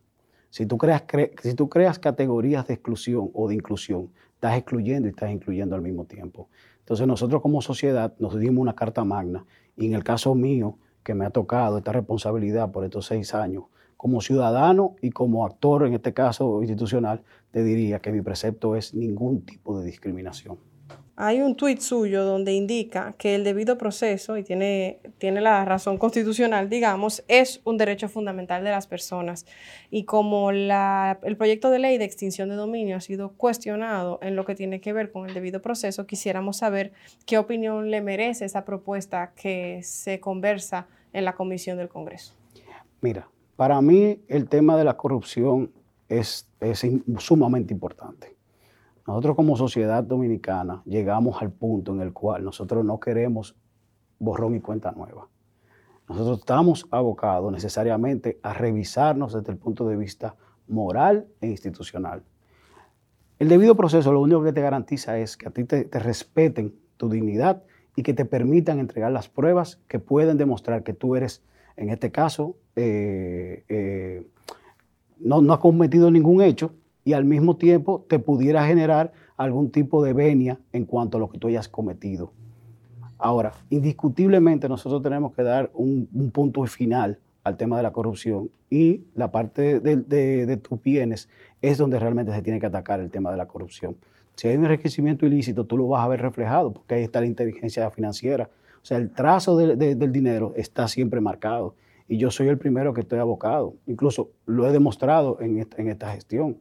Si 0.49 0.65
tú, 0.65 0.77
creas, 0.77 1.03
si 1.41 1.55
tú 1.55 1.69
creas 1.69 1.99
categorías 1.99 2.67
de 2.67 2.75
exclusión 2.75 3.29
o 3.33 3.47
de 3.47 3.55
inclusión, 3.55 4.09
estás 4.33 4.55
excluyendo 4.57 5.07
y 5.07 5.11
estás 5.11 5.31
incluyendo 5.31 5.75
al 5.75 5.81
mismo 5.81 6.05
tiempo. 6.05 6.47
Entonces 6.79 7.05
nosotros 7.05 7.41
como 7.41 7.61
sociedad 7.61 8.13
nos 8.19 8.39
dimos 8.39 8.61
una 8.61 8.73
carta 8.73 9.03
magna 9.03 9.45
y 9.77 9.85
en 9.85 9.93
el 9.93 10.03
caso 10.03 10.35
mío, 10.35 10.77
que 11.03 11.13
me 11.13 11.25
ha 11.25 11.29
tocado 11.29 11.77
esta 11.77 11.93
responsabilidad 11.93 12.71
por 12.71 12.83
estos 12.83 13.05
seis 13.05 13.33
años, 13.33 13.65
como 13.95 14.19
ciudadano 14.21 14.95
y 15.01 15.11
como 15.11 15.45
actor, 15.45 15.87
en 15.87 15.93
este 15.93 16.13
caso 16.13 16.61
institucional, 16.61 17.23
te 17.51 17.63
diría 17.63 17.99
que 17.99 18.11
mi 18.11 18.21
precepto 18.21 18.75
es 18.75 18.93
ningún 18.93 19.45
tipo 19.45 19.79
de 19.79 19.85
discriminación. 19.85 20.57
Hay 21.19 21.41
un 21.41 21.55
tuit 21.55 21.79
suyo 21.79 22.23
donde 22.25 22.53
indica 22.53 23.15
que 23.17 23.33
el 23.33 23.43
debido 23.43 23.79
proceso, 23.79 24.37
y 24.37 24.43
tiene, 24.43 24.99
tiene 25.17 25.41
la 25.41 25.65
razón 25.65 25.97
constitucional, 25.97 26.69
digamos, 26.69 27.23
es 27.27 27.59
un 27.63 27.77
derecho 27.77 28.07
fundamental 28.07 28.63
de 28.63 28.69
las 28.69 28.85
personas. 28.85 29.47
Y 29.89 30.03
como 30.03 30.51
el 30.51 31.35
proyecto 31.35 31.71
de 31.71 31.79
ley 31.79 31.97
de 31.97 32.05
extinción 32.05 32.49
de 32.49 32.55
dominio 32.55 32.97
ha 32.97 33.01
sido 33.01 33.31
cuestionado 33.31 34.19
en 34.21 34.35
lo 34.35 34.45
que 34.45 34.53
tiene 34.53 34.79
que 34.79 34.93
ver 34.93 35.11
con 35.11 35.27
el 35.27 35.33
debido 35.33 35.59
proceso, 35.59 36.05
quisiéramos 36.05 36.57
saber 36.57 36.93
qué 37.25 37.39
opinión 37.39 37.89
le 37.89 38.01
merece 38.01 38.45
esa 38.45 38.63
propuesta 38.63 39.31
que 39.35 39.81
se 39.81 40.19
conversa 40.19 40.85
en 41.13 41.25
la 41.25 41.33
comisión 41.33 41.79
del 41.79 41.89
Congreso. 41.89 42.35
Mira, 43.01 43.27
para 43.55 43.81
mí 43.81 44.19
el 44.27 44.47
tema 44.47 44.77
de 44.77 44.83
la 44.83 44.95
corrupción 44.95 45.71
es, 46.09 46.47
es 46.59 46.85
sumamente 47.17 47.73
importante. 47.73 48.36
Nosotros 49.07 49.37
como 49.37 49.55
sociedad 49.55 50.03
dominicana 50.03 50.83
llegamos 50.85 51.41
al 51.41 51.51
punto 51.51 51.93
en 51.93 52.01
el 52.01 52.11
cual 52.11 52.43
nosotros 52.43 52.83
no 52.83 52.99
queremos 52.99 53.55
borrón 54.19 54.55
y 54.55 54.59
cuenta 54.59 54.91
nueva. 54.91 55.29
Nosotros 56.09 56.39
estamos 56.39 56.85
abocados 56.91 57.49
necesariamente 57.53 58.37
a 58.43 58.53
revisarnos 58.53 59.33
desde 59.33 59.53
el 59.53 59.57
punto 59.57 59.87
de 59.87 59.95
vista 59.95 60.35
moral 60.67 61.25
e 61.39 61.47
institucional. 61.47 62.23
El 63.39 63.47
debido 63.47 63.75
proceso 63.75 64.11
lo 64.11 64.19
único 64.19 64.43
que 64.43 64.51
te 64.51 64.61
garantiza 64.61 65.17
es 65.17 65.37
que 65.37 65.47
a 65.47 65.51
ti 65.51 65.63
te, 65.63 65.87
respeten 65.93 66.75
tu 66.97 67.07
dignidad 67.07 67.63
y 67.95 68.03
que 68.03 68.13
te 68.13 68.25
permitan 68.25 68.79
entregar 68.79 69.13
las 69.13 69.29
pruebas 69.29 69.79
que 69.87 69.99
pueden 69.99 70.37
demostrar 70.37 70.83
que 70.83 70.93
tú 70.93 71.15
eres, 71.15 71.43
en 71.77 71.91
este 71.91 72.11
caso, 72.11 72.57
eh, 72.75 73.63
eh, 73.69 74.27
no, 75.19 75.41
no 75.41 75.53
has 75.53 75.59
cometido 75.59 76.11
ningún 76.11 76.41
hecho, 76.41 76.73
y 77.07 77.13
al 77.13 77.23
mismo 77.23 77.55
tiempo 77.55 78.05
te 78.09 78.19
pudiera 78.19 78.67
generar 78.67 79.13
algún 79.37 79.71
tipo 79.71 80.03
de 80.03 80.11
venia 80.11 80.59
en 80.73 80.83
cuanto 80.83 81.15
a 81.15 81.21
lo 81.21 81.29
que 81.29 81.37
tú 81.37 81.47
hayas 81.47 81.69
cometido. 81.69 82.33
Ahora, 83.17 83.53
indiscutiblemente 83.69 84.67
nosotros 84.67 85.01
tenemos 85.01 85.33
que 85.33 85.41
dar 85.41 85.71
un, 85.73 86.09
punto 86.33 86.65
final 86.65 87.17
al 87.45 87.55
tema 87.55 87.77
de 87.77 87.83
la 87.83 87.93
corrupción 87.93 88.49
y 88.69 89.05
la 89.15 89.31
parte 89.31 89.79
de, 89.79 90.57
tus 90.57 90.83
bienes 90.83 91.29
es 91.61 91.77
donde 91.77 91.97
realmente 91.97 92.33
se 92.33 92.41
tiene 92.41 92.59
que 92.59 92.65
atacar 92.65 92.99
el 92.99 93.09
tema 93.09 93.31
de 93.31 93.37
la 93.37 93.47
corrupción. 93.47 93.95
Si 94.35 94.49
hay 94.49 94.57
un 94.57 94.65
enriquecimiento 94.65 95.25
ilícito, 95.25 95.65
tú 95.65 95.77
lo 95.77 95.87
vas 95.87 96.03
a 96.03 96.09
ver 96.09 96.21
reflejado 96.21 96.73
porque 96.73 96.95
ahí 96.95 97.03
está 97.03 97.21
la 97.21 97.27
inteligencia 97.27 97.89
financiera. 97.89 98.49
O 98.83 98.85
sea, 98.85 98.97
el 98.97 99.11
trazo 99.11 99.55
del 99.55 100.11
dinero 100.11 100.51
está 100.57 100.89
siempre 100.89 101.21
marcado 101.21 101.73
y 102.09 102.17
yo 102.17 102.31
soy 102.31 102.49
el 102.49 102.57
primero 102.57 102.93
que 102.93 102.99
estoy 102.99 103.19
abocado. 103.19 103.75
Incluso 103.85 104.31
lo 104.45 104.67
he 104.67 104.73
demostrado 104.73 105.37
en 105.39 105.65
en 105.77 105.87
esta 105.87 106.11
gestión 106.11 106.57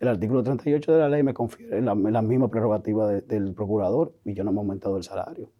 el 0.00 0.08
artículo 0.08 0.42
38 0.42 0.92
de 0.92 0.98
la 0.98 1.08
ley 1.08 1.22
me 1.22 1.34
confiere 1.34 1.80
la, 1.80 1.94
misma 1.94 2.48
prerrogativa 2.48 3.08
del 3.08 3.52
procurador 3.54 4.12
y 4.24 4.34
yo 4.34 4.44
no 4.44 4.52
me 4.52 4.58
he 4.58 4.60
aumentado 4.60 4.96
el 4.96 5.02
salario. 5.02 5.50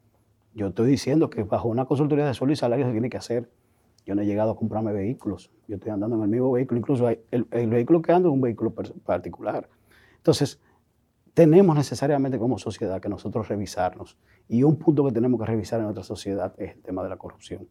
Yo 0.54 0.68
estoy 0.68 0.90
diciendo 0.90 1.30
que 1.30 1.42
bajo 1.42 1.68
una 1.68 1.84
consultoría 1.84 2.26
de 2.26 2.34
sueldo 2.34 2.52
y 2.52 2.56
salario 2.56 2.86
se 2.86 2.92
tiene 2.92 3.10
que 3.10 3.16
hacer. 3.16 3.48
Yo 4.06 4.14
no 4.14 4.22
he 4.22 4.26
llegado 4.26 4.52
a 4.52 4.56
comprarme 4.56 4.92
vehículos. 4.92 5.50
Yo 5.66 5.76
estoy 5.76 5.90
andando 5.90 6.16
en 6.16 6.22
el 6.22 6.28
mismo 6.28 6.50
vehículo. 6.52 6.78
Incluso 6.78 7.08
el, 7.08 7.44
vehículo 7.50 8.00
que 8.00 8.12
ando 8.12 8.28
es 8.28 8.34
un 8.34 8.40
vehículo 8.40 8.72
particular. 9.04 9.68
Entonces, 10.16 10.60
tenemos 11.34 11.76
necesariamente 11.76 12.38
como 12.38 12.58
sociedad 12.58 13.00
que 13.00 13.08
nosotros 13.08 13.48
revisarnos. 13.48 14.16
Y 14.48 14.62
un 14.62 14.76
punto 14.76 15.04
que 15.04 15.12
tenemos 15.12 15.38
que 15.38 15.46
revisar 15.46 15.78
en 15.78 15.84
nuestra 15.84 16.04
sociedad 16.04 16.54
es 16.58 16.74
el 16.74 16.82
tema 16.82 17.02
de 17.02 17.10
la 17.10 17.16
corrupción. 17.16 17.68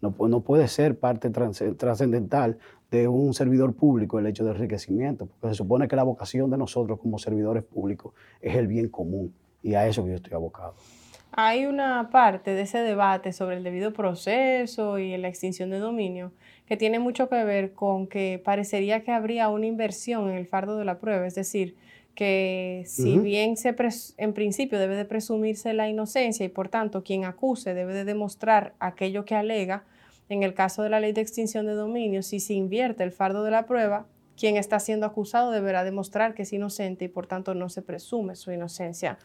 No, 0.00 0.14
no 0.28 0.40
puede 0.40 0.68
ser 0.68 0.98
parte 0.98 1.30
trascendental 1.30 2.58
de 2.90 3.08
un 3.08 3.34
servidor 3.34 3.74
público 3.74 4.18
el 4.18 4.26
hecho 4.26 4.44
del 4.44 4.56
enriquecimiento, 4.56 5.26
porque 5.26 5.54
se 5.54 5.58
supone 5.58 5.88
que 5.88 5.96
la 5.96 6.02
vocación 6.02 6.50
de 6.50 6.58
nosotros 6.58 6.98
como 7.00 7.18
servidores 7.18 7.64
públicos 7.64 8.14
es 8.40 8.56
el 8.56 8.66
bien 8.66 8.88
común 8.88 9.34
y 9.62 9.74
a 9.74 9.86
eso 9.86 10.06
yo 10.06 10.14
estoy 10.14 10.34
abocado. 10.34 10.74
Hay 11.32 11.66
una 11.66 12.08
parte 12.10 12.52
de 12.52 12.62
ese 12.62 12.78
debate 12.78 13.32
sobre 13.32 13.56
el 13.56 13.62
debido 13.62 13.92
proceso 13.92 14.98
y 14.98 15.16
la 15.16 15.28
extinción 15.28 15.70
de 15.70 15.78
dominio 15.78 16.32
que 16.66 16.76
tiene 16.76 16.98
mucho 16.98 17.28
que 17.28 17.44
ver 17.44 17.74
con 17.74 18.06
que 18.06 18.40
parecería 18.42 19.02
que 19.02 19.12
habría 19.12 19.48
una 19.48 19.66
inversión 19.66 20.30
en 20.30 20.36
el 20.36 20.46
fardo 20.46 20.78
de 20.78 20.84
la 20.84 20.98
prueba, 20.98 21.26
es 21.26 21.34
decir, 21.34 21.76
que 22.16 22.82
si 22.86 23.18
bien 23.18 23.56
se 23.56 23.76
en 24.16 24.32
principio 24.32 24.80
debe 24.80 24.96
de 24.96 25.04
presumirse 25.04 25.74
la 25.74 25.88
inocencia 25.88 26.44
y 26.44 26.48
por 26.48 26.68
tanto 26.68 27.04
quien 27.04 27.24
acuse 27.24 27.74
debe 27.74 27.94
de 27.94 28.04
demostrar 28.04 28.74
aquello 28.80 29.24
que 29.24 29.36
alega, 29.36 29.84
en 30.28 30.42
el 30.42 30.54
caso 30.54 30.82
de 30.82 30.88
la 30.88 30.98
ley 30.98 31.12
de 31.12 31.20
extinción 31.20 31.66
de 31.66 31.74
dominio, 31.74 32.22
si 32.22 32.40
se 32.40 32.54
invierte 32.54 33.04
el 33.04 33.12
fardo 33.12 33.44
de 33.44 33.52
la 33.52 33.66
prueba, 33.66 34.06
quien 34.36 34.56
está 34.56 34.80
siendo 34.80 35.06
acusado 35.06 35.52
deberá 35.52 35.84
demostrar 35.84 36.34
que 36.34 36.42
es 36.42 36.52
inocente 36.52 37.04
y 37.04 37.08
por 37.08 37.26
tanto 37.26 37.54
no 37.54 37.68
se 37.68 37.82
presume 37.82 38.34
su 38.34 38.50
inocencia. 38.50 39.18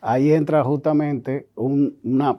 Ahí 0.00 0.30
entra 0.30 0.62
justamente 0.62 1.48
una, 1.56 2.38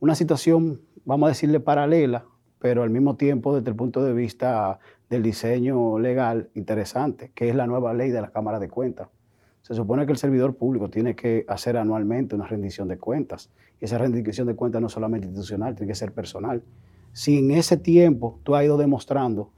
una 0.00 0.14
situación, 0.14 0.80
vamos 1.04 1.26
a 1.26 1.30
decirle, 1.30 1.60
paralela, 1.60 2.24
pero 2.60 2.82
al 2.82 2.90
mismo 2.90 3.16
tiempo 3.16 3.54
desde 3.54 3.70
el 3.70 3.76
punto 3.76 4.02
de 4.02 4.14
vista 4.14 4.78
del 5.08 5.22
diseño 5.22 5.98
legal 5.98 6.48
interesante, 6.54 7.30
que 7.34 7.48
es 7.48 7.54
la 7.54 7.66
nueva 7.66 7.94
ley 7.94 8.10
de 8.10 8.20
la 8.20 8.30
Cámara 8.30 8.58
de 8.58 8.68
Cuentas. 8.68 9.08
Se 9.62 9.74
supone 9.74 10.06
que 10.06 10.12
el 10.12 10.18
servidor 10.18 10.54
público 10.54 10.90
tiene 10.90 11.16
que 11.16 11.44
hacer 11.48 11.76
anualmente 11.76 12.34
una 12.34 12.46
rendición 12.46 12.88
de 12.88 12.98
cuentas. 12.98 13.50
Y 13.80 13.84
esa 13.84 13.98
rendición 13.98 14.46
de 14.46 14.54
cuentas 14.54 14.80
no 14.80 14.88
solamente 14.88 15.26
institucional, 15.26 15.74
tiene 15.74 15.90
que 15.90 15.96
ser 15.96 16.12
personal. 16.12 16.62
Si 17.12 17.38
en 17.38 17.50
ese 17.50 17.76
tiempo 17.76 18.38
tú 18.42 18.54
has 18.54 18.64
ido 18.64 18.76
demostrando 18.76 19.50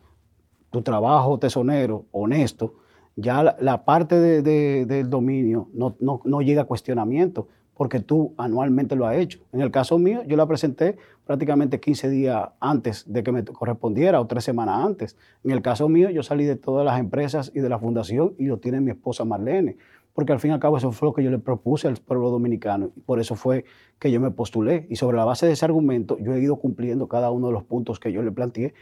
tu 0.71 0.83
trabajo 0.83 1.39
tesonero, 1.39 2.07
honesto, 2.11 2.75
ya 3.17 3.57
la, 3.59 3.85
parte 3.85 4.43
del 4.43 5.11
dominio 5.11 5.69
no, 5.73 5.97
no, 5.99 6.41
llega 6.41 6.63
a 6.63 6.67
cuestionamiento 6.67 7.49
porque 7.79 8.01
tú 8.01 8.35
anualmente 8.37 8.97
lo 8.97 9.07
has 9.07 9.17
hecho. 9.17 9.39
En 9.53 9.61
el 9.61 9.71
caso 9.71 9.99
mío, 10.01 10.25
yo 10.27 10.37
la 10.37 10.47
presenté 10.47 10.97
prácticamente 11.25 11.79
15 11.79 12.11
días 12.11 12.49
antes 12.59 13.05
de 13.07 13.23
que 13.23 13.31
me 13.31 13.45
correspondiera 13.45 14.21
o 14.21 14.27
tres 14.27 14.43
semanas 14.43 14.85
antes. 14.85 15.17
En 15.45 15.53
el 15.53 15.63
caso 15.63 15.89
mío, 15.89 16.11
yo 16.11 16.25
salí 16.25 16.45
de 16.45 16.57
todas 16.57 16.85
las 16.85 16.99
empresas 16.99 17.53
y 17.55 17.61
de 17.61 17.69
la 17.69 17.79
fundación 17.79 18.35
y 18.37 18.47
lo 18.47 18.59
tiene 18.59 18.81
mi 18.81 18.91
esposa 18.91 19.25
Marlene, 19.25 19.77
porque 20.13 20.33
al 20.33 20.41
fin 20.41 20.51
y 20.51 20.55
al 20.55 20.61
cabo 20.61 20.77
eso 20.77 20.91
fue 20.91 21.07
lo 21.07 21.15
que 21.15 21.23
yo 21.23 21.31
le 21.31 21.39
propuse 21.39 21.87
al 21.87 21.99
pueblo 21.99 22.31
dominicano 22.31 22.91
y 22.97 23.01
por 23.01 23.21
eso 23.21 23.37
fue 23.37 23.65
que 24.01 24.11
yo 24.11 24.21
me 24.21 24.33
postulé. 24.33 24.89
Y 24.91 24.97
sobre 24.97 25.17
la 25.17 25.25
base 25.25 25.47
de 25.47 25.53
ese 25.53 25.65
argumento, 25.65 26.19
yo 26.19 26.35
he 26.35 26.41
ido 26.41 26.57
cumpliendo 26.57 27.07
cada 27.07 27.31
uno 27.31 27.47
de 27.47 27.53
los 27.53 27.63
puntos 27.63 28.01
que 28.01 28.11
yo 28.11 28.25
le 28.25 28.33
planteé. 28.33 28.75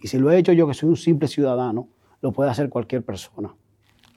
Y 0.00 0.08
si 0.08 0.18
lo 0.18 0.32
he 0.32 0.38
hecho 0.38 0.52
yo, 0.52 0.66
que 0.66 0.74
soy 0.74 0.88
un 0.88 0.96
simple 0.96 1.28
ciudadano, 1.28 1.86
lo 2.20 2.32
puede 2.32 2.50
hacer 2.50 2.68
cualquier 2.68 3.04
persona. 3.04 3.54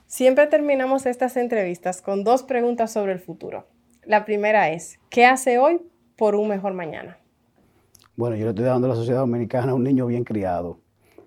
Siempre 0.07 0.47
terminamos 0.47 1.05
estas 1.05 1.37
entrevistas 1.37 2.01
con 2.01 2.23
dos 2.23 2.41
preguntas 2.41 2.91
sobre 2.91 3.11
el 3.11 3.19
futuro. 3.19 3.67
La 4.05 4.25
primera 4.25 4.69
es, 4.69 4.99
¿qué 5.09 5.25
hace 5.25 5.57
hoy 5.57 5.79
por 6.17 6.35
un 6.35 6.49
mejor 6.49 6.73
mañana? 6.73 7.17
Bueno, 8.17 8.35
yo 8.35 8.43
le 8.43 8.49
estoy 8.49 8.65
dando 8.65 8.87
a 8.87 8.89
la 8.89 8.95
sociedad 8.97 9.21
dominicana 9.21 9.73
un 9.73 9.83
niño 9.83 10.05
bien 10.07 10.25
criado, 10.25 10.81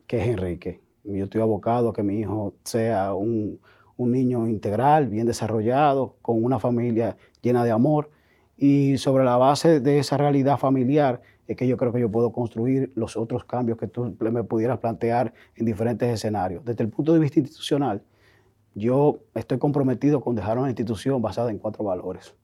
que 0.06 0.20
es 0.20 0.28
Enrique. 0.28 0.82
Yo 1.02 1.24
estoy 1.24 1.40
abocado 1.40 1.88
a 1.88 1.94
que 1.94 2.02
mi 2.02 2.20
hijo 2.20 2.52
sea 2.64 3.14
un, 3.14 3.60
niño 3.96 4.46
integral, 4.46 5.08
bien 5.08 5.26
desarrollado, 5.26 6.16
con 6.20 6.44
una 6.44 6.58
familia 6.58 7.16
llena 7.40 7.64
de 7.64 7.70
amor. 7.70 8.10
Y 8.58 8.98
sobre 8.98 9.24
la 9.24 9.38
base 9.38 9.80
de 9.80 9.98
esa 9.98 10.18
realidad 10.18 10.58
familiar 10.58 11.22
es 11.46 11.56
que 11.56 11.66
yo 11.66 11.78
creo 11.78 11.94
que 11.94 12.00
yo 12.00 12.10
puedo 12.10 12.30
construir 12.30 12.92
los 12.94 13.16
otros 13.16 13.46
cambios 13.46 13.78
que 13.78 13.86
tú 13.86 14.14
me 14.20 14.44
pudieras 14.44 14.80
plantear 14.80 15.32
en 15.54 15.64
diferentes 15.64 16.12
escenarios. 16.12 16.62
Desde 16.62 16.84
el 16.84 16.90
punto 16.90 17.14
de 17.14 17.20
vista 17.20 17.40
institucional, 17.40 18.02
yo 18.74 19.20
estoy 19.34 19.56
comprometido 19.56 20.20
con 20.20 20.34
dejar 20.34 20.58
una 20.58 20.68
institución 20.68 21.22
basada 21.22 21.50
en 21.50 21.58
cuatro 21.58 21.82
valores 21.82 22.34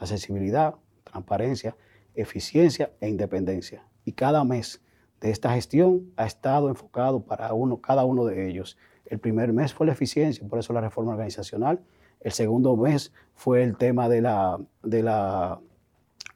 accesibilidad, 0.00 0.74
transparencia, 1.04 1.76
eficiencia 2.14 2.90
e 3.00 3.08
independencia. 3.08 3.84
Y 4.04 4.12
cada 4.12 4.44
mes 4.44 4.80
de 5.20 5.30
esta 5.30 5.52
gestión 5.52 6.10
ha 6.16 6.26
estado 6.26 6.68
enfocado 6.68 7.20
para 7.20 7.52
uno, 7.52 7.80
cada 7.80 8.04
uno 8.04 8.24
de 8.24 8.48
ellos. 8.48 8.76
El 9.06 9.18
primer 9.18 9.52
mes 9.52 9.74
fue 9.74 9.86
la 9.86 9.92
eficiencia, 9.92 10.46
por 10.48 10.58
eso 10.58 10.72
la 10.72 10.80
reforma 10.80 11.12
organizacional. 11.12 11.80
El 12.20 12.32
segundo 12.32 12.76
mes 12.76 13.12
fue 13.34 13.62
el 13.62 13.76
tema 13.76 14.08
de 14.08 14.22
la, 14.22 14.58
de 14.82 15.02
la, 15.02 15.60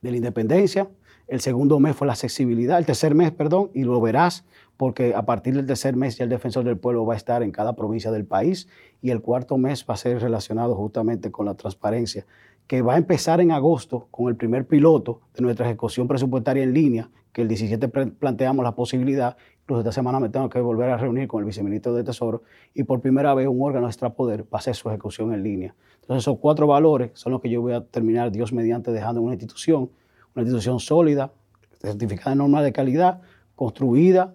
de 0.03 0.11
la 0.11 0.16
independencia. 0.16 0.88
El 1.27 1.40
segundo 1.40 1.81
mes 1.81 1.96
fue 1.96 2.07
la 2.07 2.12
accesibilidad. 2.12 2.79
El 2.79 2.87
tercer 2.87 3.14
mes, 3.14 3.33
perdón, 3.33 3.70
y 3.74 3.85
lo 3.85 4.00
verás 4.00 4.44
porque 4.77 5.14
a 5.14 5.24
partir 5.24 5.55
del 5.55 5.66
tercer 5.66 5.96
mes 5.96 6.16
ya 6.16 6.24
el 6.24 6.31
defensor 6.31 6.64
del 6.64 6.79
pueblo 6.79 7.07
va 7.07 7.14
a 7.14 7.16
estar 7.16 7.42
en 7.42 7.53
cada 7.53 7.77
provincia 7.77 8.11
del 8.11 8.24
país 8.24 8.68
y 9.00 9.11
el 9.11 9.20
cuarto 9.20 9.57
mes 9.57 9.87
va 9.88 9.94
a 9.94 9.96
ser 9.96 10.20
relacionado 10.20 10.74
justamente 10.74 11.31
con 11.31 11.46
la 11.46 11.55
transparencia 11.55 12.27
que 12.66 12.83
va 12.83 12.94
a 12.94 12.96
empezar 12.96 13.40
en 13.40 13.53
agosto 13.53 14.09
con 14.11 14.29
el 14.29 14.37
primer 14.37 14.66
piloto 14.66 15.20
de 15.35 15.42
nuestra 15.42 15.66
ejecución 15.66 16.09
presupuestaria 16.09 16.62
en 16.62 16.72
línea, 16.72 17.11
que 17.33 17.42
el 17.42 17.48
17 17.48 17.88
planteamos 17.88 18.64
la 18.64 18.74
posibilidad, 18.74 19.37
incluso 19.62 19.81
esta 19.81 19.92
semana 19.92 20.20
me 20.20 20.29
tengo 20.29 20.48
que 20.48 20.61
volver 20.61 20.90
a 20.90 20.96
reunir 20.96 21.27
con 21.27 21.40
el 21.40 21.46
viceministro 21.46 21.92
de 21.92 22.05
Tesoro 22.05 22.42
y 22.74 22.85
por 22.85 23.00
primera 23.00 23.35
vez 23.35 23.48
un 23.48 23.61
órgano 23.61 23.88
extrapoder 23.88 24.44
va 24.44 24.48
a 24.53 24.57
hacer 24.59 24.77
su 24.77 24.88
ejecución 24.88 25.35
en 25.35 25.42
línea. 25.42 25.74
Entonces 26.00 26.22
esos 26.22 26.38
cuatro 26.38 26.66
valores 26.66 27.11
son 27.14 27.33
los 27.33 27.40
que 27.40 27.50
yo 27.50 27.61
voy 27.61 27.72
a 27.72 27.85
terminar, 27.85 28.31
Dios 28.31 28.53
mediante, 28.53 28.92
dejando 28.92 29.20
una 29.20 29.33
institución, 29.33 29.90
una 30.35 30.42
institución 30.42 30.79
sólida, 30.81 31.33
certificada 31.81 32.31
de 32.31 32.37
normas 32.37 32.62
de 32.62 32.72
calidad, 32.72 33.20
construida 33.57 34.35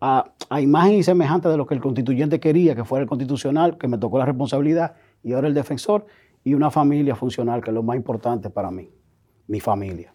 a, 0.00 0.32
a, 0.50 0.60
imagen 0.60 0.94
y 0.94 1.02
semejante 1.02 1.48
de 1.48 1.56
lo 1.56 1.66
que 1.66 1.74
el 1.74 1.80
constituyente 1.80 2.40
quería, 2.40 2.74
que 2.74 2.84
fuera 2.84 3.02
el 3.02 3.08
constitucional, 3.08 3.78
que 3.78 3.88
me 3.88 3.96
tocó 3.96 4.18
la 4.18 4.26
responsabilidad, 4.26 4.96
y 5.22 5.32
ahora 5.32 5.48
el 5.48 5.54
defensor, 5.54 6.06
y 6.44 6.52
una 6.52 6.70
familia 6.70 7.16
funcional, 7.16 7.62
que 7.62 7.70
es 7.70 7.74
lo 7.74 7.82
más 7.82 7.96
importante 7.96 8.50
para 8.50 8.70
mí, 8.70 8.90
mi 9.48 9.60
familia. 9.60 10.12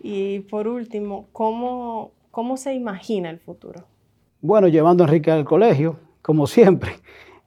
Y 0.00 0.40
por 0.40 0.68
último, 0.68 1.26
¿cómo, 1.32 2.12
cómo 2.30 2.56
se 2.56 2.72
imagina 2.72 3.28
el 3.30 3.40
futuro? 3.40 3.84
Bueno, 4.40 4.68
llevando 4.68 5.02
a 5.02 5.08
Enrique 5.08 5.32
al 5.32 5.44
colegio, 5.44 5.98
como 6.22 6.46
siempre, 6.46 6.92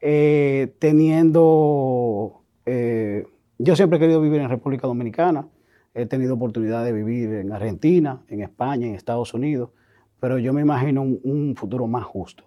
eh, 0.00 0.74
teniendo... 0.78 2.42
Eh, 2.66 3.26
yo 3.58 3.74
siempre 3.76 3.96
he 3.96 4.00
querido 4.00 4.20
vivir 4.20 4.40
en 4.40 4.50
República 4.50 4.86
Dominicana, 4.86 5.46
he 5.94 6.06
tenido 6.06 6.34
oportunidad 6.34 6.84
de 6.84 6.92
vivir 6.92 7.30
en 7.30 7.52
Argentina, 7.52 8.22
en 8.28 8.42
España, 8.42 8.86
en 8.86 8.94
Estados 8.94 9.34
Unidos, 9.34 9.70
pero 10.18 10.38
yo 10.38 10.52
me 10.52 10.60
imagino 10.60 11.02
un 11.02 11.54
futuro 11.56 11.86
más 11.86 12.04
justo, 12.04 12.44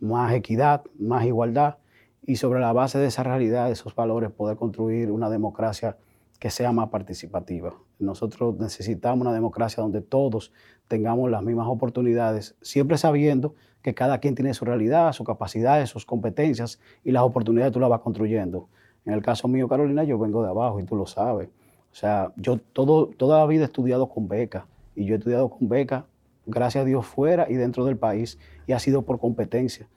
más 0.00 0.32
equidad, 0.34 0.82
más 0.98 1.24
igualdad 1.24 1.78
y 2.26 2.36
sobre 2.36 2.60
la 2.60 2.72
base 2.72 2.98
de 2.98 3.06
esa 3.06 3.22
realidad, 3.22 3.66
de 3.66 3.72
esos 3.72 3.94
valores, 3.94 4.30
poder 4.30 4.56
construir 4.56 5.10
una 5.10 5.30
democracia 5.30 5.96
que 6.38 6.50
sea 6.50 6.72
más 6.72 6.88
participativa. 6.88 7.74
Nosotros 7.98 8.58
necesitamos 8.58 9.22
una 9.22 9.32
democracia 9.32 9.82
donde 9.82 10.02
todos 10.02 10.52
tengamos 10.88 11.30
las 11.30 11.42
mismas 11.42 11.68
oportunidades, 11.68 12.56
siempre 12.60 12.98
sabiendo 12.98 13.54
que 13.82 13.94
cada 13.94 14.18
quien 14.18 14.34
tiene 14.34 14.52
su 14.52 14.64
realidad, 14.64 15.12
sus 15.12 15.26
capacidades, 15.26 15.88
sus 15.88 16.04
competencias 16.04 16.80
y 17.04 17.12
las 17.12 17.22
oportunidades 17.22 17.72
tú 17.72 17.80
las 17.80 17.88
vas 17.88 18.00
construyendo. 18.00 18.68
En 19.04 19.12
el 19.12 19.22
caso 19.22 19.46
mío, 19.46 19.68
Carolina, 19.68 20.02
yo 20.04 20.18
vengo 20.18 20.42
de 20.42 20.50
abajo 20.50 20.80
y 20.80 20.84
tú 20.84 20.96
lo 20.96 21.06
sabes. 21.06 21.48
O 21.92 21.94
sea, 21.94 22.32
yo 22.36 22.58
todo, 22.58 23.06
toda 23.16 23.38
la 23.38 23.46
vida 23.46 23.62
he 23.62 23.66
estudiado 23.66 24.08
con 24.08 24.28
beca 24.28 24.66
y 24.94 25.04
yo 25.06 25.14
he 25.14 25.18
estudiado 25.18 25.48
con 25.48 25.68
beca, 25.68 26.06
gracias 26.44 26.82
a 26.82 26.84
Dios, 26.84 27.06
fuera 27.06 27.46
y 27.48 27.54
dentro 27.54 27.84
del 27.84 27.96
país 27.96 28.38
y 28.66 28.72
ha 28.72 28.78
sido 28.80 29.02
por 29.02 29.20
competencia. 29.20 29.88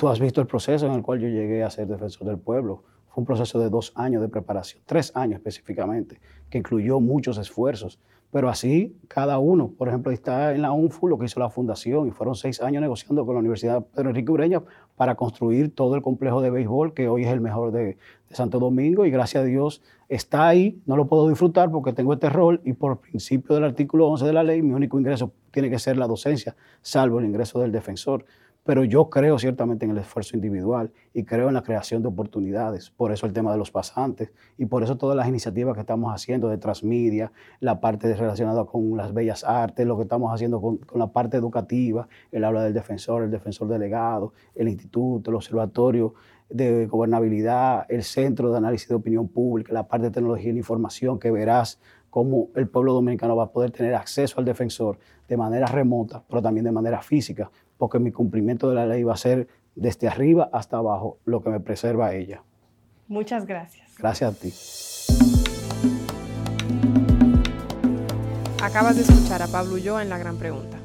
Tú 0.00 0.08
has 0.08 0.18
visto 0.18 0.40
el 0.40 0.46
proceso 0.46 0.86
en 0.86 0.92
el 0.92 1.02
cual 1.02 1.20
yo 1.20 1.28
llegué 1.28 1.62
a 1.62 1.68
ser 1.68 1.86
defensor 1.86 2.26
del 2.26 2.38
pueblo. 2.38 2.84
Fue 3.08 3.20
un 3.20 3.26
proceso 3.26 3.58
de 3.58 3.68
dos 3.68 3.92
años 3.96 4.22
de 4.22 4.30
preparación, 4.30 4.82
tres 4.86 5.14
años 5.14 5.36
específicamente, 5.36 6.22
que 6.48 6.56
incluyó 6.56 7.00
muchos 7.00 7.36
esfuerzos. 7.36 8.00
Pero 8.30 8.48
así, 8.48 8.96
cada 9.08 9.38
uno, 9.38 9.72
por 9.76 9.88
ejemplo, 9.88 10.10
está 10.10 10.54
en 10.54 10.62
la 10.62 10.72
UNFU 10.72 11.06
lo 11.06 11.18
que 11.18 11.26
hizo 11.26 11.38
la 11.38 11.50
fundación 11.50 12.08
y 12.08 12.12
fueron 12.12 12.34
seis 12.34 12.62
años 12.62 12.80
negociando 12.80 13.26
con 13.26 13.34
la 13.34 13.40
Universidad 13.40 13.84
Pedro 13.94 14.08
Enrique 14.08 14.32
Ureña 14.32 14.62
para 14.96 15.16
construir 15.16 15.74
todo 15.74 15.96
el 15.96 16.00
complejo 16.00 16.40
de 16.40 16.48
béisbol 16.48 16.94
que 16.94 17.06
hoy 17.06 17.24
es 17.24 17.28
el 17.28 17.42
mejor 17.42 17.70
de, 17.70 17.84
de, 17.84 18.34
Santo 18.34 18.58
Domingo 18.58 19.04
y 19.04 19.10
gracias 19.10 19.42
a 19.42 19.44
Dios 19.44 19.82
está 20.08 20.48
ahí. 20.48 20.80
No 20.86 20.96
lo 20.96 21.08
puedo 21.08 21.28
disfrutar 21.28 21.70
porque 21.70 21.92
tengo 21.92 22.14
este 22.14 22.30
rol 22.30 22.62
y 22.64 22.72
por 22.72 23.00
principio 23.00 23.54
del 23.54 23.64
artículo 23.64 24.08
11 24.08 24.24
de 24.24 24.32
la 24.32 24.44
ley 24.44 24.62
mi 24.62 24.72
único 24.72 24.98
ingreso 24.98 25.30
tiene 25.50 25.68
que 25.68 25.78
ser 25.78 25.98
la 25.98 26.06
docencia, 26.06 26.56
salvo 26.80 27.18
el 27.18 27.26
ingreso 27.26 27.60
del 27.60 27.70
defensor 27.70 28.24
pero 28.64 28.84
yo 28.84 29.08
creo 29.08 29.38
ciertamente 29.38 29.84
en 29.84 29.92
el 29.92 29.98
esfuerzo 29.98 30.36
individual 30.36 30.92
y 31.14 31.24
creo 31.24 31.48
en 31.48 31.54
la 31.54 31.62
creación 31.62 32.02
de 32.02 32.08
oportunidades. 32.08 32.90
Por 32.90 33.10
eso 33.12 33.26
el 33.26 33.32
tema 33.32 33.52
de 33.52 33.58
los 33.58 33.70
pasantes 33.70 34.32
y 34.58 34.66
por 34.66 34.82
eso 34.82 34.96
todas 34.96 35.16
las 35.16 35.28
iniciativas 35.28 35.74
que 35.74 35.80
estamos 35.80 36.14
haciendo 36.14 36.48
de 36.48 36.58
transmedia, 36.58 37.32
la 37.60 37.80
parte 37.80 38.14
relacionada 38.14 38.64
con 38.64 38.96
las 38.96 39.14
bellas 39.14 39.44
artes, 39.44 39.86
lo 39.86 39.96
que 39.96 40.02
estamos 40.02 40.32
haciendo 40.32 40.60
con, 40.60 40.80
la 40.94 41.08
parte 41.08 41.36
educativa, 41.36 42.08
el 42.32 42.44
habla 42.44 42.62
del 42.62 42.74
defensor, 42.74 43.22
el 43.22 43.30
defensor 43.30 43.68
delegado, 43.68 44.34
el 44.54 44.68
instituto, 44.68 45.30
el 45.30 45.36
observatorio 45.36 46.14
de 46.50 46.86
gobernabilidad, 46.86 47.86
el 47.88 48.02
centro 48.02 48.50
de 48.50 48.58
análisis 48.58 48.88
de 48.88 48.96
opinión 48.96 49.28
pública, 49.28 49.72
la 49.72 49.86
parte 49.86 50.06
de 50.06 50.10
tecnología 50.10 50.52
y 50.52 50.56
información, 50.56 51.18
que 51.18 51.30
verás 51.30 51.80
cómo 52.10 52.48
el 52.56 52.68
pueblo 52.68 52.92
dominicano 52.92 53.36
va 53.36 53.44
a 53.44 53.52
poder 53.52 53.70
tener 53.70 53.94
acceso 53.94 54.38
al 54.38 54.44
defensor 54.44 54.98
de 55.28 55.36
manera 55.36 55.66
remota, 55.66 56.24
pero 56.28 56.42
también 56.42 56.64
de 56.64 56.72
manera 56.72 57.00
física, 57.02 57.50
porque 57.80 57.98
mi 57.98 58.12
cumplimiento 58.12 58.68
de 58.68 58.74
la 58.74 58.84
ley 58.84 59.02
va 59.02 59.14
a 59.14 59.16
ser 59.16 59.48
desde 59.74 60.06
arriba 60.06 60.50
hasta 60.52 60.76
abajo 60.76 61.18
lo 61.24 61.42
que 61.42 61.48
me 61.48 61.60
preserva 61.60 62.08
a 62.08 62.14
ella. 62.14 62.42
Muchas 63.08 63.46
gracias. 63.46 63.96
Gracias 63.98 64.34
a 64.34 64.38
ti. 64.38 64.52
Acabas 68.62 68.96
de 68.96 69.02
escuchar 69.02 69.40
a 69.40 69.46
Pablo 69.46 69.76
Ulloa 69.76 70.02
en 70.02 70.10
La 70.10 70.18
Gran 70.18 70.36
Pregunta. 70.36 70.79